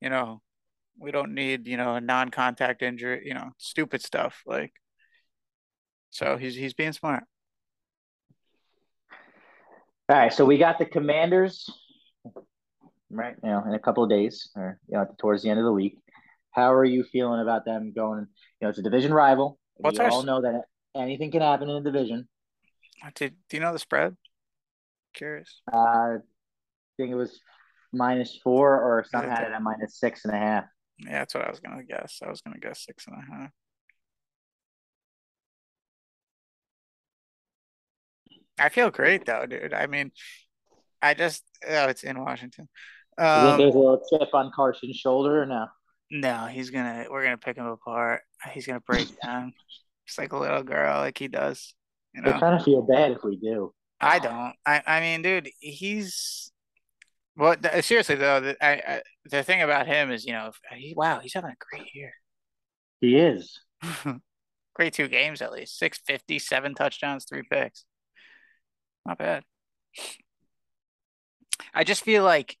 You 0.00 0.10
know, 0.10 0.40
we 0.98 1.10
don't 1.10 1.34
need 1.34 1.66
you 1.66 1.76
know 1.76 1.96
a 1.96 2.00
non-contact 2.00 2.82
injury. 2.82 3.22
You 3.24 3.34
know, 3.34 3.50
stupid 3.58 4.02
stuff 4.02 4.42
like. 4.46 4.72
So 6.10 6.36
he's 6.36 6.54
he's 6.54 6.74
being 6.74 6.92
smart. 6.92 7.24
All 10.08 10.16
right, 10.18 10.32
so 10.32 10.44
we 10.44 10.58
got 10.58 10.78
the 10.78 10.84
Commanders, 10.84 11.70
right? 13.10 13.34
You 13.42 13.48
know, 13.48 13.64
in 13.66 13.72
a 13.72 13.78
couple 13.78 14.04
of 14.04 14.10
days, 14.10 14.50
or 14.54 14.78
you 14.88 14.98
know, 14.98 15.06
towards 15.18 15.42
the 15.42 15.50
end 15.50 15.58
of 15.58 15.64
the 15.64 15.72
week. 15.72 15.98
How 16.50 16.74
are 16.74 16.84
you 16.84 17.02
feeling 17.02 17.40
about 17.40 17.64
them 17.64 17.94
going? 17.96 18.26
You 18.60 18.66
know, 18.66 18.68
it's 18.68 18.78
a 18.78 18.82
division 18.82 19.14
rival. 19.14 19.58
What's 19.76 19.98
we 19.98 20.04
our... 20.04 20.10
all 20.10 20.22
know 20.22 20.42
that 20.42 20.62
anything 20.94 21.30
can 21.30 21.42
happen 21.42 21.68
in 21.68 21.76
a 21.76 21.82
division. 21.82 22.28
Did, 23.14 23.34
do 23.48 23.56
you 23.56 23.62
know 23.62 23.72
the 23.72 23.78
spread? 23.78 24.16
Curious. 25.14 25.60
Uh, 25.72 25.76
I 25.76 26.16
think 26.96 27.10
it 27.10 27.16
was 27.16 27.40
minus 27.92 28.38
four, 28.42 28.80
or 28.80 29.04
some 29.10 29.28
had 29.28 29.44
it 29.44 29.52
at 29.52 29.62
minus 29.62 29.98
six 29.98 30.24
and 30.24 30.34
a 30.34 30.38
half. 30.38 30.64
Yeah, 30.98 31.18
that's 31.18 31.34
what 31.34 31.44
I 31.44 31.50
was 31.50 31.60
gonna 31.60 31.82
guess. 31.82 32.20
I 32.24 32.30
was 32.30 32.40
gonna 32.40 32.60
guess 32.60 32.84
six 32.84 33.06
and 33.06 33.16
a 33.16 33.36
half. 33.36 33.50
I 38.58 38.68
feel 38.68 38.90
great 38.90 39.24
though, 39.24 39.46
dude. 39.46 39.74
I 39.74 39.86
mean, 39.86 40.12
I 41.00 41.14
just 41.14 41.42
oh, 41.68 41.88
it's 41.88 42.04
in 42.04 42.20
Washington. 42.20 42.68
Um, 43.18 43.58
there's 43.58 43.74
a 43.74 43.78
little 43.78 44.02
chip 44.08 44.28
on 44.32 44.52
Carson's 44.54 44.96
shoulder 44.96 45.42
or 45.42 45.46
no? 45.46 45.66
No, 46.14 46.44
he's 46.44 46.68
gonna. 46.68 47.06
We're 47.10 47.24
gonna 47.24 47.38
pick 47.38 47.56
him 47.56 47.64
apart. 47.64 48.20
He's 48.52 48.66
gonna 48.66 48.80
break 48.80 49.08
down, 49.24 49.54
just 50.06 50.18
like 50.18 50.32
a 50.32 50.38
little 50.38 50.62
girl, 50.62 50.98
like 50.98 51.16
he 51.16 51.26
does. 51.26 51.74
You 52.14 52.20
know, 52.20 52.32
I 52.32 52.38
kind 52.38 52.54
of 52.54 52.62
feel 52.62 52.82
bad 52.82 53.12
if 53.12 53.24
we 53.24 53.36
do. 53.36 53.72
I 53.98 54.18
don't. 54.18 54.52
I. 54.66 54.82
I 54.86 55.00
mean, 55.00 55.22
dude, 55.22 55.48
he's. 55.58 56.52
Well, 57.34 57.56
th- 57.56 57.82
seriously 57.82 58.16
though, 58.16 58.40
the, 58.40 58.62
I, 58.62 58.72
I, 58.72 59.02
the 59.24 59.42
thing 59.42 59.62
about 59.62 59.86
him 59.86 60.10
is, 60.10 60.26
you 60.26 60.34
know, 60.34 60.48
uh, 60.70 60.74
he, 60.74 60.92
wow, 60.94 61.20
he's 61.20 61.32
having 61.32 61.52
a 61.52 61.56
great 61.70 61.88
year. 61.94 62.12
He 63.00 63.16
is. 63.16 63.58
great 64.74 64.92
two 64.92 65.08
games 65.08 65.40
at 65.40 65.50
least. 65.50 65.78
Six 65.78 65.98
fifty, 66.06 66.38
seven 66.38 66.74
touchdowns, 66.74 67.24
three 67.24 67.44
picks. 67.50 67.86
Not 69.06 69.16
bad. 69.16 69.44
I 71.72 71.84
just 71.84 72.04
feel 72.04 72.22
like 72.22 72.58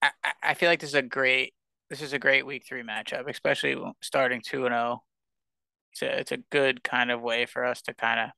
I, 0.00 0.10
I 0.42 0.54
feel 0.54 0.70
like 0.70 0.80
this 0.80 0.90
is 0.90 0.94
a 0.94 1.02
great 1.02 1.52
this 1.90 2.02
is 2.02 2.12
a 2.12 2.18
great 2.18 2.46
week 2.46 2.64
three 2.66 2.82
matchup, 2.82 3.28
especially 3.28 3.76
starting 4.00 4.40
two 4.40 4.66
and 4.66 4.72
zero. 4.72 5.02
Oh. 5.02 5.02
It's 5.92 6.02
a 6.02 6.20
it's 6.20 6.32
a 6.32 6.36
good 6.50 6.82
kind 6.84 7.10
of 7.10 7.22
way 7.22 7.46
for 7.46 7.64
us 7.64 7.82
to 7.82 7.94
kind 7.94 8.20
of 8.20 8.30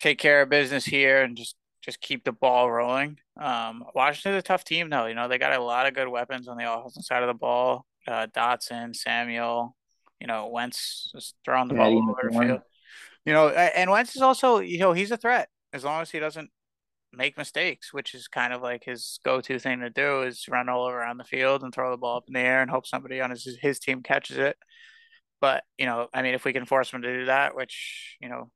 take 0.00 0.18
care 0.18 0.42
of 0.42 0.48
business 0.48 0.84
here 0.84 1.22
and 1.22 1.36
just 1.36 1.56
just 1.82 2.00
keep 2.00 2.24
the 2.24 2.32
ball 2.32 2.70
rolling. 2.70 3.18
Um, 3.40 3.84
Washington's 3.94 4.38
a 4.38 4.42
tough 4.42 4.64
team 4.64 4.90
though. 4.90 5.06
You 5.06 5.14
know 5.14 5.28
they 5.28 5.38
got 5.38 5.52
a 5.52 5.62
lot 5.62 5.86
of 5.86 5.94
good 5.94 6.08
weapons 6.08 6.48
on 6.48 6.56
the 6.56 6.72
offensive 6.72 7.04
side 7.04 7.22
of 7.22 7.28
the 7.28 7.34
ball. 7.34 7.86
Uh, 8.06 8.26
Dotson, 8.26 8.94
Samuel, 8.94 9.74
you 10.20 10.26
know 10.26 10.48
Wentz 10.48 11.10
is 11.14 11.34
throwing 11.44 11.68
the 11.68 11.74
ball 11.74 12.10
over 12.10 12.30
the 12.30 12.38
field. 12.38 12.60
You 13.24 13.32
know, 13.34 13.48
and 13.48 13.90
Wentz 13.90 14.16
is 14.16 14.22
also 14.22 14.58
you 14.58 14.78
know 14.78 14.92
he's 14.92 15.10
a 15.10 15.16
threat 15.16 15.48
as 15.72 15.84
long 15.84 16.02
as 16.02 16.10
he 16.10 16.18
doesn't 16.18 16.50
make 17.12 17.38
mistakes, 17.38 17.92
which 17.92 18.14
is 18.14 18.28
kind 18.28 18.52
of 18.52 18.62
like 18.62 18.84
his 18.84 19.18
go-to 19.24 19.58
thing 19.58 19.80
to 19.80 19.90
do 19.90 20.22
is 20.22 20.46
run 20.48 20.68
all 20.68 20.86
over 20.86 20.98
around 20.98 21.18
the 21.18 21.24
field 21.24 21.62
and 21.62 21.72
throw 21.72 21.90
the 21.90 21.96
ball 21.96 22.18
up 22.18 22.24
in 22.28 22.34
the 22.34 22.40
air 22.40 22.62
and 22.62 22.70
hope 22.70 22.86
somebody 22.86 23.20
on 23.20 23.30
his 23.30 23.58
his 23.60 23.78
team 23.78 24.02
catches 24.02 24.36
it. 24.36 24.56
But 25.40 25.64
you 25.78 25.86
know, 25.86 26.08
I 26.12 26.22
mean, 26.22 26.34
if 26.34 26.44
we 26.44 26.52
can 26.52 26.66
force 26.66 26.92
him 26.92 27.02
to 27.02 27.18
do 27.20 27.24
that, 27.26 27.54
which 27.54 28.16
you 28.20 28.28
know 28.28 28.50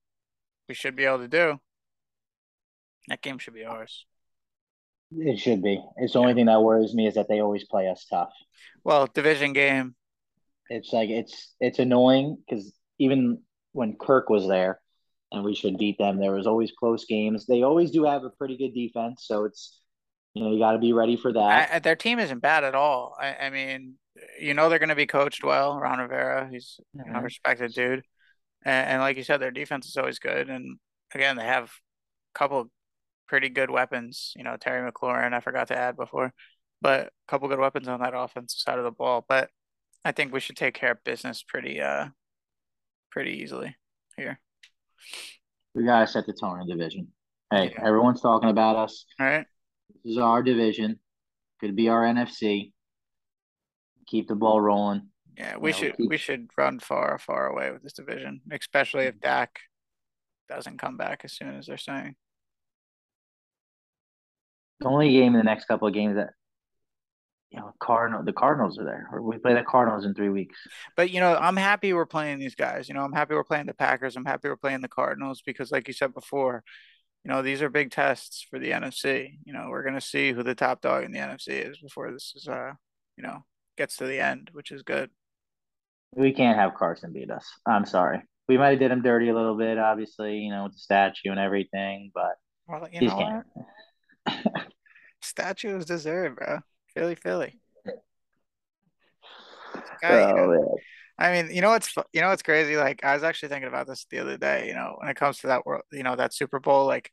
we 0.69 0.75
should 0.75 0.97
be 0.97 1.05
able 1.05 1.19
to 1.19 1.29
do, 1.29 1.61
that 3.09 3.23
game 3.23 3.39
should 3.39 3.55
be 3.55 3.65
ours. 3.65 4.07
It 5.17 5.39
should 5.39 5.63
be. 5.63 5.83
It's 5.97 6.13
the 6.13 6.19
yeah. 6.19 6.23
only 6.23 6.35
thing 6.35 6.47
that 6.47 6.63
worries 6.63 6.95
me 6.95 7.07
is 7.07 7.15
that 7.15 7.29
they 7.29 7.41
always 7.41 7.65
play 7.65 7.89
us 7.89 8.07
tough. 8.09 8.33
Well, 8.85 9.09
division 9.13 9.53
game. 9.53 9.95
It's 10.69 10.93
like 10.93 11.11
it's 11.11 11.55
it's 11.61 11.79
annoying 11.79 12.39
because 12.39 12.73
even 12.99 13.43
when 13.73 13.97
Kirk 13.97 14.29
was 14.29 14.47
there, 14.49 14.81
and 15.33 15.43
we 15.43 15.55
should 15.55 15.79
beat 15.79 15.99
them. 15.99 16.19
There 16.19 16.33
was 16.33 16.47
always 16.47 16.73
close 16.73 17.05
games. 17.05 17.47
They 17.47 17.63
always 17.63 17.91
do 17.91 18.05
have 18.05 18.25
a 18.25 18.31
pretty 18.31 18.57
good 18.57 18.75
defense, 18.75 19.25
so 19.27 19.45
it's 19.45 19.81
you 20.35 20.45
know 20.45 20.53
you 20.53 20.59
got 20.59 20.73
to 20.73 20.79
be 20.79 20.93
ready 20.93 21.17
for 21.17 21.33
that. 21.33 21.71
I, 21.73 21.79
their 21.79 21.97
team 21.97 22.19
isn't 22.19 22.41
bad 22.41 22.65
at 22.65 22.75
all. 22.75 23.17
I, 23.19 23.35
I 23.35 23.51
mean, 23.51 23.95
you 24.39 24.55
know 24.55 24.69
they're 24.69 24.79
going 24.79 24.91
to 24.91 24.95
be 24.95 25.07
coached 25.07 25.43
well. 25.43 25.79
Ron 25.79 25.99
Rivera, 25.99 26.49
he's 26.51 26.79
mm-hmm. 26.97 27.09
you 27.09 27.15
know, 27.15 27.21
respected 27.21 27.73
dude, 27.73 28.03
and, 28.65 28.89
and, 28.89 29.01
like 29.01 29.17
you 29.17 29.25
said, 29.25 29.41
their 29.41 29.51
defense 29.51 29.87
is 29.87 29.97
always 29.97 30.19
good. 30.19 30.49
And 30.49 30.79
again, 31.15 31.37
they 31.37 31.45
have 31.45 31.65
a 31.65 32.39
couple 32.39 32.71
pretty 33.27 33.49
good 33.49 33.71
weapons. 33.71 34.33
You 34.37 34.45
know, 34.45 34.57
Terry 34.57 34.89
McLaurin, 34.91 35.33
I 35.33 35.41
forgot 35.41 35.69
to 35.69 35.79
add 35.79 35.97
before, 35.97 36.33
but 36.81 37.07
a 37.07 37.11
couple 37.29 37.49
good 37.49 37.59
weapons 37.59 37.89
on 37.89 38.01
that 38.01 38.15
offensive 38.15 38.61
side 38.61 38.79
of 38.79 38.85
the 38.85 38.91
ball. 38.91 39.25
But 39.27 39.51
I 40.05 40.13
think 40.13 40.33
we 40.33 40.41
should 40.41 40.57
take 40.57 40.75
care 40.75 40.93
of 40.93 41.05
business 41.05 41.43
pretty 41.43 41.81
uh 41.81 42.09
pretty 43.11 43.33
easily 43.43 43.77
here. 44.17 44.39
We 45.75 45.85
gotta 45.85 46.07
set 46.07 46.27
the 46.27 46.33
tone 46.33 46.61
in 46.61 46.67
the 46.67 46.75
division. 46.75 47.09
Hey, 47.51 47.71
yeah. 47.73 47.87
everyone's 47.87 48.21
talking 48.21 48.51
about 48.51 48.77
us. 48.77 49.05
All 49.21 49.27
right. 49.27 49.47
This 50.05 50.13
is 50.13 50.19
our 50.19 50.43
division. 50.43 50.99
Could 51.61 51.77
be 51.77 51.89
our 51.89 52.03
NFC. 52.03 52.73
Keep 54.07 54.29
the 54.29 54.35
ball 54.35 54.61
rolling. 54.61 55.09
Yeah, 55.37 55.57
we 55.57 55.71
you 55.71 55.73
know, 55.73 55.79
should 55.79 55.97
keep... 55.97 56.11
we 56.11 56.17
should 56.17 56.49
run 56.57 56.79
far, 56.79 57.19
far 57.19 57.47
away 57.47 57.71
with 57.71 57.83
this 57.83 57.95
division, 57.95 58.41
especially 58.51 59.05
if 59.05 59.21
Dak 59.21 59.61
doesn't 60.49 60.79
come 60.79 60.97
back 60.97 61.23
as 61.25 61.33
soon 61.33 61.57
as 61.57 61.67
they're 61.67 61.79
saying. 61.79 62.15
The 64.81 64.89
only 64.89 65.13
game 65.13 65.35
in 65.35 65.39
the 65.39 65.45
next 65.45 65.67
couple 65.67 65.89
of 65.89 65.95
games 65.95 66.17
that 66.17 66.31
you 67.53 67.61
know, 67.61 67.73
Cardinal, 67.81 68.23
the 68.23 68.33
Cardinals 68.33 68.79
are 68.79 68.85
there. 68.85 69.09
We 69.21 69.37
play 69.37 69.55
the 69.55 69.63
Cardinals 69.63 70.07
in 70.07 70.15
three 70.15 70.31
weeks. 70.31 70.59
But 70.97 71.11
you 71.11 71.21
know, 71.21 71.37
I'm 71.37 71.57
happy 71.57 71.93
we're 71.93 72.07
playing 72.07 72.39
these 72.39 72.55
guys. 72.55 72.89
You 72.89 72.95
know, 72.95 73.03
I'm 73.03 73.13
happy 73.13 73.35
we're 73.35 73.45
playing 73.45 73.67
the 73.67 73.75
Packers. 73.75 74.17
I'm 74.17 74.25
happy 74.25 74.49
we're 74.49 74.57
playing 74.57 74.81
the 74.81 74.89
Cardinals 74.89 75.43
because, 75.45 75.71
like 75.71 75.87
you 75.87 75.93
said 75.93 76.15
before, 76.15 76.65
you 77.25 77.31
know, 77.31 77.43
these 77.43 77.61
are 77.61 77.69
big 77.69 77.91
tests 77.91 78.47
for 78.49 78.59
the 78.59 78.71
NFC. 78.71 79.39
You 79.45 79.53
know, 79.53 79.67
we're 79.69 79.85
gonna 79.85 80.01
see 80.01 80.33
who 80.33 80.43
the 80.43 80.55
top 80.55 80.81
dog 80.81 81.05
in 81.05 81.13
the 81.13 81.19
NFC 81.19 81.71
is 81.71 81.79
before 81.79 82.11
this 82.11 82.33
is, 82.35 82.49
uh, 82.49 82.73
you 83.17 83.23
know, 83.23 83.45
gets 83.77 83.97
to 83.99 84.07
the 84.07 84.19
end, 84.19 84.51
which 84.55 84.71
is 84.71 84.83
good. 84.83 85.11
We 86.15 86.33
can't 86.33 86.59
have 86.59 86.75
Carson 86.75 87.13
beat 87.13 87.31
us. 87.31 87.47
I'm 87.67 87.85
sorry. 87.85 88.23
We 88.49 88.57
might 88.57 88.71
have 88.71 88.79
did 88.79 88.91
him 88.91 89.03
dirty 89.03 89.29
a 89.29 89.35
little 89.35 89.57
bit, 89.57 89.79
obviously, 89.79 90.39
you 90.39 90.51
know, 90.51 90.65
with 90.65 90.73
the 90.73 90.79
statue 90.79 91.31
and 91.31 91.39
everything, 91.39 92.11
but 92.15 92.37
well, 92.67 92.89
you 92.91 93.09
know 93.09 93.43
Statues 95.23 95.85
deserved, 95.85 96.37
bro. 96.37 96.59
Philly, 96.95 97.15
Philly. 97.15 97.61
guy, 100.01 100.23
oh, 100.23 100.29
you 100.29 100.59
know, 100.59 100.77
I 101.19 101.33
mean, 101.33 101.55
you 101.55 101.61
know 101.61 101.71
what's 101.71 101.95
you 102.13 102.21
know 102.21 102.29
what's 102.29 102.43
crazy? 102.43 102.77
Like 102.77 103.05
I 103.05 103.15
was 103.15 103.23
actually 103.23 103.51
thinking 103.51 103.69
about 103.69 103.87
this 103.87 104.07
the 104.11 104.19
other 104.19 104.37
day. 104.37 104.67
You 104.69 104.75
know, 104.75 104.97
when 104.99 105.09
it 105.09 105.17
comes 105.17 105.39
to 105.39 105.49
that 105.49 105.65
world, 105.65 105.83
you 105.93 106.03
know, 106.03 106.17
that 106.17 106.35
Super 106.35 106.59
Bowl, 106.59 106.87
like 106.87 107.11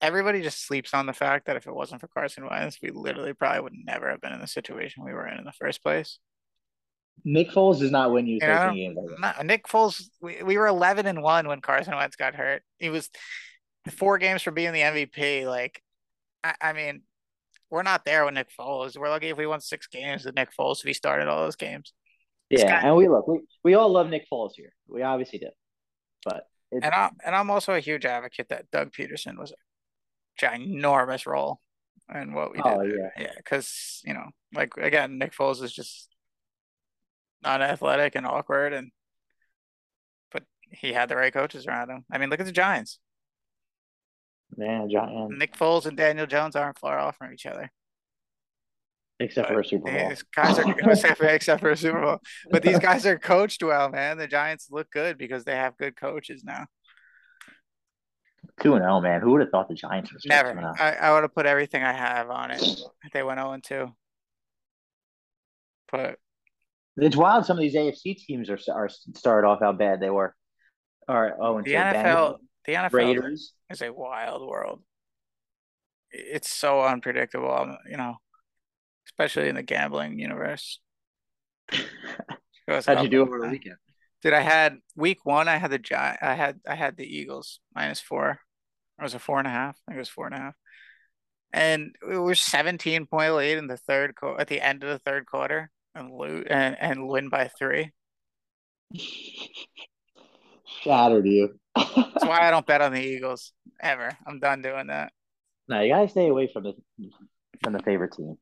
everybody 0.00 0.42
just 0.42 0.66
sleeps 0.66 0.94
on 0.94 1.06
the 1.06 1.12
fact 1.12 1.46
that 1.46 1.56
if 1.56 1.66
it 1.66 1.74
wasn't 1.74 2.00
for 2.00 2.08
Carson 2.08 2.46
Wentz, 2.48 2.78
we 2.82 2.90
literally 2.90 3.34
probably 3.34 3.60
would 3.60 3.74
never 3.84 4.10
have 4.10 4.20
been 4.20 4.32
in 4.32 4.40
the 4.40 4.46
situation 4.46 5.04
we 5.04 5.12
were 5.12 5.26
in 5.26 5.38
in 5.38 5.44
the 5.44 5.52
first 5.52 5.82
place. 5.82 6.18
Nick 7.24 7.50
Foles 7.50 7.80
does 7.80 7.90
not 7.90 8.12
win 8.12 8.26
you, 8.26 8.38
you 8.40 8.46
know, 8.46 8.72
games. 8.72 8.96
Not, 9.18 9.44
Nick 9.44 9.66
Foles, 9.66 10.04
we, 10.20 10.42
we 10.42 10.56
were 10.56 10.68
11 10.68 11.06
and 11.06 11.20
1 11.20 11.48
when 11.48 11.60
Carson 11.60 11.96
Wentz 11.96 12.14
got 12.14 12.36
hurt. 12.36 12.62
He 12.78 12.90
was 12.90 13.10
four 13.90 14.18
games 14.18 14.42
from 14.42 14.54
being 14.54 14.72
the 14.72 14.80
MVP. 14.80 15.46
Like, 15.46 15.82
I, 16.44 16.54
I 16.60 16.72
mean, 16.72 17.02
we're 17.70 17.82
not 17.82 18.04
there 18.04 18.24
with 18.24 18.34
Nick 18.34 18.48
Foles. 18.58 18.96
We're 18.96 19.10
lucky 19.10 19.28
if 19.28 19.36
we 19.36 19.46
won 19.46 19.60
six 19.60 19.86
games 19.86 20.24
with 20.24 20.34
Nick 20.34 20.50
Foles 20.58 20.80
if 20.80 20.86
he 20.86 20.92
started 20.92 21.28
all 21.28 21.42
those 21.42 21.56
games. 21.56 21.92
Yeah, 22.50 22.80
and 22.82 22.96
we 22.96 23.08
look, 23.08 23.28
we, 23.28 23.40
we 23.62 23.74
all 23.74 23.90
love 23.90 24.08
Nick 24.08 24.26
Foles 24.32 24.52
here. 24.54 24.72
We 24.88 25.02
obviously 25.02 25.38
do. 25.38 25.50
But 26.24 26.44
and 26.72 26.84
I'm 26.84 27.10
and 27.24 27.34
I'm 27.34 27.50
also 27.50 27.74
a 27.74 27.80
huge 27.80 28.04
advocate 28.04 28.48
that 28.48 28.70
Doug 28.70 28.92
Pederson 28.92 29.38
was 29.38 29.52
a 29.52 30.44
ginormous 30.44 31.26
role 31.26 31.60
in 32.14 32.32
what 32.32 32.52
we 32.52 32.60
oh, 32.64 32.82
did. 32.82 32.94
Yeah, 32.98 33.22
yeah, 33.24 33.32
because 33.36 34.00
you 34.04 34.14
know, 34.14 34.30
like 34.54 34.72
again, 34.78 35.18
Nick 35.18 35.34
Foles 35.34 35.62
is 35.62 35.72
just 35.72 36.08
not 37.42 37.60
athletic 37.60 38.14
and 38.14 38.26
awkward, 38.26 38.72
and 38.72 38.90
but 40.32 40.44
he 40.70 40.94
had 40.94 41.08
the 41.08 41.16
right 41.16 41.32
coaches 41.32 41.66
around 41.66 41.90
him. 41.90 42.04
I 42.10 42.16
mean, 42.16 42.30
look 42.30 42.40
at 42.40 42.46
the 42.46 42.52
Giants. 42.52 42.98
Yeah, 44.56 44.86
Giants. 44.90 45.34
Nick 45.36 45.56
Foles 45.56 45.86
and 45.86 45.96
Daniel 45.96 46.26
Jones 46.26 46.56
aren't 46.56 46.78
far 46.78 46.98
off 46.98 47.16
from 47.16 47.32
each 47.32 47.46
other 47.46 47.70
except 49.20 49.48
for 49.48 49.60
a 49.60 49.64
Super 49.64 49.90
Bowl. 49.90 50.08
These 50.08 50.22
guys 50.34 50.58
are 50.58 50.70
except, 50.90 51.18
for, 51.18 51.26
except 51.26 51.60
for 51.60 51.70
a 51.70 51.76
Super 51.76 52.00
Bowl, 52.00 52.20
but 52.50 52.62
these 52.62 52.78
guys 52.78 53.06
are 53.06 53.18
coached 53.18 53.62
well, 53.62 53.88
man. 53.88 54.18
The 54.18 54.26
Giants 54.26 54.68
look 54.70 54.90
good 54.90 55.18
because 55.18 55.44
they 55.44 55.56
have 55.56 55.76
good 55.76 55.96
coaches 55.96 56.44
now. 56.44 56.66
Two 58.60 58.74
and 58.74 58.82
zero, 58.82 58.96
oh, 58.96 59.00
man. 59.00 59.20
Who 59.20 59.32
would 59.32 59.40
have 59.40 59.50
thought 59.50 59.68
the 59.68 59.74
Giants 59.74 60.12
was 60.12 60.24
never? 60.26 60.58
I, 60.78 60.92
I 60.92 61.12
would 61.12 61.22
have 61.22 61.34
put 61.34 61.46
everything 61.46 61.82
I 61.82 61.92
have 61.92 62.30
on 62.30 62.50
it. 62.50 62.62
If 63.04 63.12
they 63.12 63.22
went 63.22 63.38
zero 63.38 63.52
and 63.52 63.62
two, 63.62 63.94
but 65.92 66.18
it's 66.96 67.16
wild. 67.16 67.46
Some 67.46 67.56
of 67.56 67.62
these 67.62 67.76
AFC 67.76 68.16
teams 68.16 68.50
are 68.50 68.58
are 68.72 68.88
started 68.88 69.46
off 69.46 69.60
how 69.60 69.72
bad 69.72 70.00
they 70.00 70.10
were. 70.10 70.34
All 71.08 71.20
right. 71.20 71.32
Oh, 71.40 71.56
and 71.56 71.66
the 71.66 71.74
NFL, 71.74 72.36
the 72.68 72.74
NFL 72.74 72.92
Raiders 72.92 73.54
is 73.70 73.80
a 73.80 73.90
wild 73.90 74.46
world. 74.46 74.82
It's 76.10 76.50
so 76.50 76.82
unpredictable. 76.82 77.50
Um, 77.50 77.78
you 77.90 77.96
know, 77.96 78.16
especially 79.06 79.48
in 79.48 79.54
the 79.54 79.62
gambling 79.62 80.18
universe. 80.18 80.78
How'd 82.68 83.02
you 83.02 83.08
do 83.08 83.22
over 83.22 83.40
the 83.40 83.48
weekend? 83.48 83.76
Did 84.22 84.34
I 84.34 84.40
had 84.40 84.76
week 84.94 85.24
one? 85.24 85.48
I 85.48 85.56
had 85.56 85.70
the 85.70 85.78
giant. 85.78 86.18
I 86.20 86.34
had 86.34 86.60
I 86.68 86.74
had 86.74 86.98
the 86.98 87.06
Eagles 87.06 87.60
minus 87.74 88.00
four. 88.00 88.38
It 88.98 89.02
was 89.02 89.14
a 89.14 89.18
four 89.18 89.38
and 89.38 89.46
a 89.46 89.50
half? 89.50 89.78
I 89.88 89.92
think 89.92 89.96
it 89.96 90.00
was 90.00 90.10
four 90.10 90.26
and 90.26 90.34
a 90.34 90.38
half. 90.38 90.54
And 91.54 91.94
we 92.06 92.18
were 92.18 92.34
seventeen 92.34 93.06
point 93.06 93.32
lead 93.32 93.56
in 93.56 93.66
the 93.66 93.78
third 93.78 94.14
quarter 94.14 94.42
at 94.42 94.48
the 94.48 94.60
end 94.60 94.84
of 94.84 94.90
the 94.90 94.98
third 94.98 95.24
quarter 95.24 95.70
and 95.94 96.12
lose 96.12 96.46
and, 96.50 96.76
and 96.78 97.08
win 97.08 97.30
by 97.30 97.48
three. 97.58 97.92
Shattered 100.82 101.26
you. 101.26 101.58
That's 101.78 102.24
why 102.24 102.46
I 102.46 102.50
don't 102.50 102.66
bet 102.66 102.80
on 102.80 102.92
the 102.92 103.00
Eagles 103.00 103.52
ever. 103.80 104.16
I'm 104.26 104.40
done 104.40 104.62
doing 104.62 104.88
that. 104.88 105.12
No, 105.68 105.80
you 105.80 105.92
gotta 105.92 106.08
stay 106.08 106.28
away 106.28 106.50
from 106.52 106.64
the 106.64 106.74
from 107.62 107.72
the 107.72 107.82
favorite 107.82 108.12
team. 108.12 108.36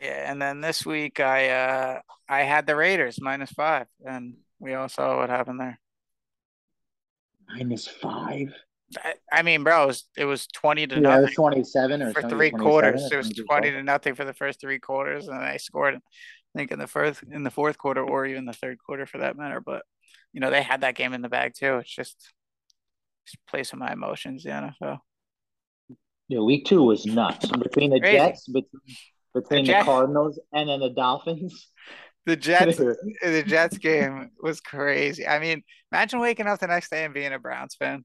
Yeah, 0.00 0.30
and 0.30 0.40
then 0.40 0.60
this 0.60 0.86
week 0.86 1.20
I 1.20 1.50
uh 1.50 2.00
I 2.28 2.42
had 2.42 2.66
the 2.66 2.76
Raiders 2.76 3.20
minus 3.20 3.50
five, 3.50 3.86
and 4.04 4.34
we 4.58 4.74
all 4.74 4.88
saw 4.88 5.18
what 5.18 5.30
happened 5.30 5.60
there. 5.60 5.78
Minus 7.54 7.86
five. 7.86 8.52
I, 9.02 9.14
I 9.32 9.42
mean, 9.42 9.64
bro, 9.64 9.84
it 9.84 9.86
was, 9.86 10.04
it 10.16 10.24
was 10.24 10.46
twenty 10.48 10.86
to 10.86 10.94
yeah, 10.96 11.00
nothing. 11.00 11.22
Was 11.22 11.34
twenty-seven 11.34 12.02
or 12.02 12.12
for 12.12 12.28
three 12.28 12.50
quarters. 12.50 13.08
It 13.10 13.16
was 13.16 13.30
twenty 13.30 13.70
to 13.70 13.82
nothing 13.82 14.14
for 14.14 14.24
the 14.24 14.34
first 14.34 14.60
three 14.60 14.78
quarters, 14.78 15.28
and 15.28 15.36
I 15.36 15.56
scored. 15.56 15.94
I 15.94 16.58
think 16.58 16.70
in 16.70 16.78
the 16.78 16.86
first, 16.86 17.22
in 17.30 17.44
the 17.44 17.50
fourth 17.50 17.78
quarter, 17.78 18.02
or 18.02 18.26
even 18.26 18.44
the 18.44 18.52
third 18.52 18.76
quarter, 18.84 19.06
for 19.06 19.18
that 19.18 19.36
matter. 19.36 19.60
But 19.60 19.82
you 20.32 20.40
know, 20.40 20.50
they 20.50 20.62
had 20.62 20.82
that 20.82 20.94
game 20.94 21.14
in 21.14 21.22
the 21.22 21.30
bag 21.30 21.54
too. 21.54 21.78
It's 21.78 21.94
just, 21.94 22.32
just 23.26 23.38
play 23.48 23.62
some 23.64 23.82
of 23.82 23.88
my 23.88 23.92
emotions. 23.92 24.44
The 24.44 24.50
NFL. 24.50 24.98
Yeah, 26.28 26.40
week 26.40 26.66
two 26.66 26.82
was 26.82 27.04
nuts 27.04 27.46
between 27.50 27.90
the 27.90 28.00
Crazy. 28.00 28.16
Jets, 28.16 28.46
between 28.46 28.96
between 29.34 29.64
the, 29.64 29.72
the 29.72 29.84
Cardinals 29.84 30.38
and 30.52 30.68
then 30.68 30.80
the 30.80 30.90
Dolphins. 30.90 31.70
The 32.24 32.36
Jets, 32.36 32.76
the 33.22 33.42
Jets 33.44 33.78
game 33.78 34.30
was 34.40 34.60
crazy. 34.60 35.26
I 35.26 35.40
mean, 35.40 35.64
imagine 35.90 36.20
waking 36.20 36.46
up 36.46 36.60
the 36.60 36.68
next 36.68 36.88
day 36.88 37.04
and 37.04 37.12
being 37.12 37.32
a 37.32 37.38
Browns 37.40 37.74
fan. 37.74 38.04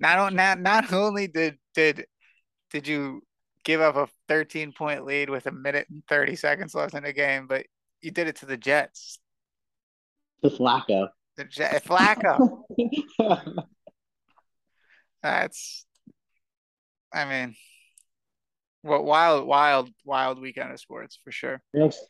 Not 0.00 0.32
not 0.32 0.58
not 0.58 0.92
only 0.92 1.28
did 1.28 1.58
did 1.72 2.06
did 2.72 2.88
you 2.88 3.22
give 3.64 3.80
up 3.80 3.94
a 3.94 4.08
13 4.28 4.72
point 4.72 5.04
lead 5.04 5.30
with 5.30 5.46
a 5.46 5.52
minute 5.52 5.86
and 5.90 6.02
30 6.08 6.34
seconds 6.34 6.74
left 6.74 6.94
in 6.94 7.04
the 7.04 7.12
game, 7.12 7.46
but 7.46 7.64
you 8.00 8.10
did 8.10 8.26
it 8.26 8.34
to 8.38 8.46
the 8.46 8.56
Jets. 8.56 9.20
The 10.42 10.50
Flacco. 10.50 11.08
The 11.36 11.44
Jet 11.44 11.84
Flacco. 11.84 12.64
That's 15.22 15.86
I 17.12 17.24
mean, 17.26 17.54
what 18.82 19.04
wild, 19.04 19.46
wild, 19.46 19.90
wild 20.04 20.40
weekend 20.40 20.72
of 20.72 20.80
sports 20.80 21.18
for 21.22 21.30
sure. 21.30 21.62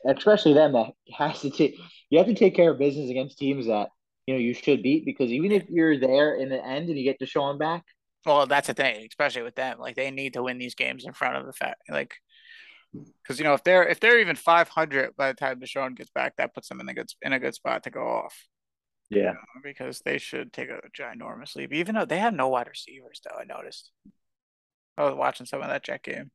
Especially 0.06 0.54
them 0.54 0.72
that 0.72 0.92
has 1.14 1.40
to 1.40 1.50
take. 1.50 1.76
You 2.10 2.18
have 2.18 2.26
to 2.28 2.34
take 2.34 2.54
care 2.54 2.70
of 2.70 2.78
business 2.78 3.10
against 3.10 3.38
teams 3.38 3.66
that 3.66 3.88
you 4.26 4.34
know 4.34 4.40
you 4.40 4.54
should 4.54 4.82
beat 4.82 5.04
because 5.04 5.30
even 5.30 5.52
if 5.52 5.64
you're 5.68 5.98
there 5.98 6.34
in 6.34 6.48
the 6.48 6.64
end 6.64 6.88
and 6.88 6.98
you 6.98 7.04
get 7.04 7.18
to 7.18 7.26
show 7.26 7.46
them 7.48 7.58
back. 7.58 7.84
Well, 8.24 8.46
that's 8.46 8.68
the 8.68 8.74
thing, 8.74 9.04
especially 9.08 9.42
with 9.42 9.56
them. 9.56 9.78
Like 9.80 9.96
they 9.96 10.10
need 10.10 10.34
to 10.34 10.42
win 10.42 10.58
these 10.58 10.76
games 10.76 11.04
in 11.04 11.12
front 11.12 11.36
of 11.36 11.46
the 11.46 11.52
fact, 11.52 11.82
like, 11.90 12.14
because 12.92 13.38
you 13.38 13.44
know 13.44 13.54
if 13.54 13.64
they're 13.64 13.86
if 13.86 13.98
they're 13.98 14.20
even 14.20 14.36
five 14.36 14.68
hundred 14.68 15.16
by 15.16 15.28
the 15.28 15.34
time 15.34 15.60
Deshaun 15.60 15.96
gets 15.96 16.10
back, 16.10 16.36
that 16.36 16.54
puts 16.54 16.68
them 16.68 16.80
in 16.80 16.88
a 16.88 16.94
good 16.94 17.10
in 17.22 17.32
a 17.32 17.40
good 17.40 17.54
spot 17.54 17.82
to 17.84 17.90
go 17.90 18.06
off. 18.06 18.46
Yeah, 19.12 19.20
you 19.20 19.32
know, 19.32 19.60
because 19.62 20.00
they 20.00 20.18
should 20.18 20.52
take 20.52 20.70
a 20.70 20.80
ginormous 20.96 21.54
leap. 21.54 21.72
Even 21.72 21.94
though 21.94 22.04
they 22.04 22.18
have 22.18 22.34
no 22.34 22.48
wide 22.48 22.68
receivers, 22.68 23.20
though, 23.24 23.38
I 23.38 23.44
noticed. 23.44 23.90
I 24.96 25.04
was 25.04 25.14
watching 25.14 25.46
some 25.46 25.62
of 25.62 25.68
that 25.68 25.84
Jet 25.84 26.02
game. 26.02 26.30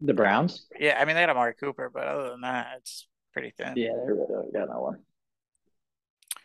The 0.00 0.14
Browns? 0.14 0.66
Yeah, 0.78 0.98
I 1.00 1.04
mean 1.04 1.16
they 1.16 1.22
got 1.22 1.30
Amari 1.30 1.54
Cooper, 1.54 1.90
but 1.92 2.04
other 2.04 2.30
than 2.30 2.42
that, 2.42 2.74
it's 2.78 3.06
pretty 3.32 3.52
thin. 3.56 3.74
Yeah, 3.76 3.92
they 3.92 4.12
really 4.12 4.52
got 4.52 4.68
no 4.68 4.80
one. 4.80 4.98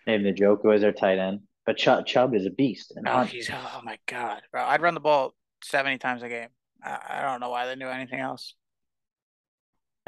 Maybe 0.07 0.23
the 0.23 0.33
Njoku 0.33 0.73
is 0.73 0.81
their 0.81 0.91
tight 0.91 1.19
end, 1.19 1.41
but 1.65 1.77
Chubb, 1.77 2.05
Chubb 2.05 2.33
is 2.35 2.45
a 2.45 2.49
beast. 2.49 2.93
And 2.95 3.07
oh, 3.07 3.23
he's 3.23 3.49
oh 3.51 3.81
my 3.83 3.99
god, 4.07 4.41
bro! 4.51 4.63
I'd 4.63 4.81
run 4.81 4.93
the 4.93 4.99
ball 4.99 5.33
seventy 5.63 5.97
times 5.97 6.23
a 6.23 6.29
game. 6.29 6.49
I, 6.83 6.99
I 7.09 7.21
don't 7.21 7.39
know 7.39 7.49
why 7.49 7.67
they 7.67 7.75
knew 7.75 7.87
anything 7.87 8.19
else. 8.19 8.55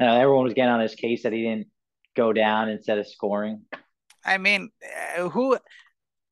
Uh, 0.00 0.04
everyone 0.04 0.44
was 0.44 0.54
getting 0.54 0.72
on 0.72 0.80
his 0.80 0.94
case 0.94 1.22
that 1.22 1.32
he 1.32 1.42
didn't 1.42 1.68
go 2.14 2.32
down 2.32 2.68
instead 2.68 2.98
of 2.98 3.06
scoring. 3.06 3.62
I 4.26 4.38
mean, 4.38 4.70
uh, 5.16 5.28
who 5.28 5.56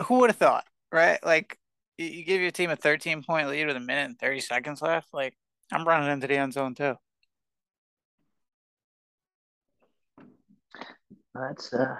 who 0.02 0.18
would 0.18 0.30
have 0.30 0.36
thought, 0.36 0.64
right? 0.92 1.24
Like 1.24 1.56
you 1.96 2.24
give 2.24 2.40
your 2.42 2.50
team 2.50 2.70
a 2.70 2.76
thirteen 2.76 3.22
point 3.22 3.48
lead 3.48 3.66
with 3.66 3.76
a 3.76 3.80
minute 3.80 4.06
and 4.10 4.18
thirty 4.18 4.40
seconds 4.40 4.82
left, 4.82 5.08
like 5.14 5.34
I'm 5.72 5.86
running 5.86 6.10
into 6.10 6.26
the 6.26 6.36
end 6.36 6.52
zone 6.52 6.74
too. 6.74 6.96
That's 11.34 11.72
uh, 11.72 11.96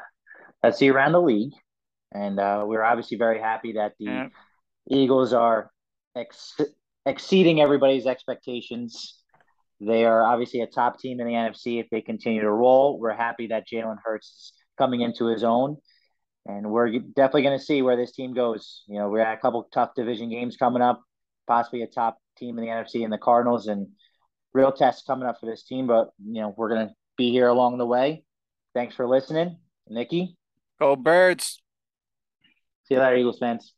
that's 0.63 0.79
the 0.79 0.91
around 0.91 1.13
the 1.13 1.23
league, 1.23 1.53
and 2.13 2.41
uh, 2.41 2.65
we're 2.67 2.83
obviously 2.83 3.17
very 3.17 3.41
happy 3.41 3.75
that 3.75 3.93
the 3.99 4.05
yeah. 4.05 4.29
Eagles 4.91 5.33
are 5.33 5.71
ex- 6.17 6.61
exceeding 7.07 7.61
everybody's 7.61 8.07
expectations. 8.07 9.21
They 9.81 10.05
are 10.05 10.25
obviously 10.25 10.61
a 10.61 10.67
top 10.67 10.99
team 10.99 11.21
in 11.21 11.27
the 11.27 11.33
NFC. 11.33 11.81
If 11.81 11.91
they 11.91 12.01
continue 12.01 12.41
to 12.41 12.51
roll, 12.51 12.99
we're 12.99 13.15
happy 13.15 13.49
that 13.49 13.65
Jalen 13.71 13.99
Hurts 14.05 14.27
is 14.29 14.53
coming 14.79 15.01
into 15.01 15.27
his 15.27 15.45
own, 15.45 15.77
and 16.47 16.71
we're 16.71 16.99
definitely 16.99 17.43
going 17.43 17.59
to 17.59 17.65
see 17.65 17.83
where 17.83 17.97
this 17.97 18.13
team 18.13 18.35
goes. 18.35 18.83
You 18.87 18.99
know, 18.99 19.09
we 19.09 19.21
got 19.21 19.35
a 19.35 19.41
couple 19.41 19.69
tough 19.73 19.91
division 19.95 20.31
games 20.31 20.57
coming 20.57 20.83
up, 20.83 21.03
possibly 21.47 21.83
a 21.83 21.87
top 21.87 22.19
team 22.37 22.59
in 22.59 22.65
the 22.65 22.71
NFC 22.71 23.05
and 23.05 23.13
the 23.13 23.19
Cardinals, 23.19 23.67
and 23.67 23.89
real 24.53 24.73
tests 24.73 25.05
coming 25.07 25.29
up 25.29 25.39
for 25.41 25.47
this 25.47 25.65
team. 25.65 25.87
But 25.87 26.11
you 26.25 26.41
know, 26.41 26.55
we're 26.57 26.69
going 26.69 26.89
to 26.89 26.95
be 27.17 27.31
here 27.31 27.49
along 27.49 27.79
the 27.79 27.87
way. 27.87 28.25
Thanks 28.75 28.95
for 28.95 29.07
listening, 29.07 29.59
Nicky. 29.89 30.37
Go 30.81 30.97
Birds. 30.97 31.61
See 32.85 32.95
you 32.95 33.01
later, 33.01 33.17
Eagles 33.17 33.39
fans. 33.39 33.73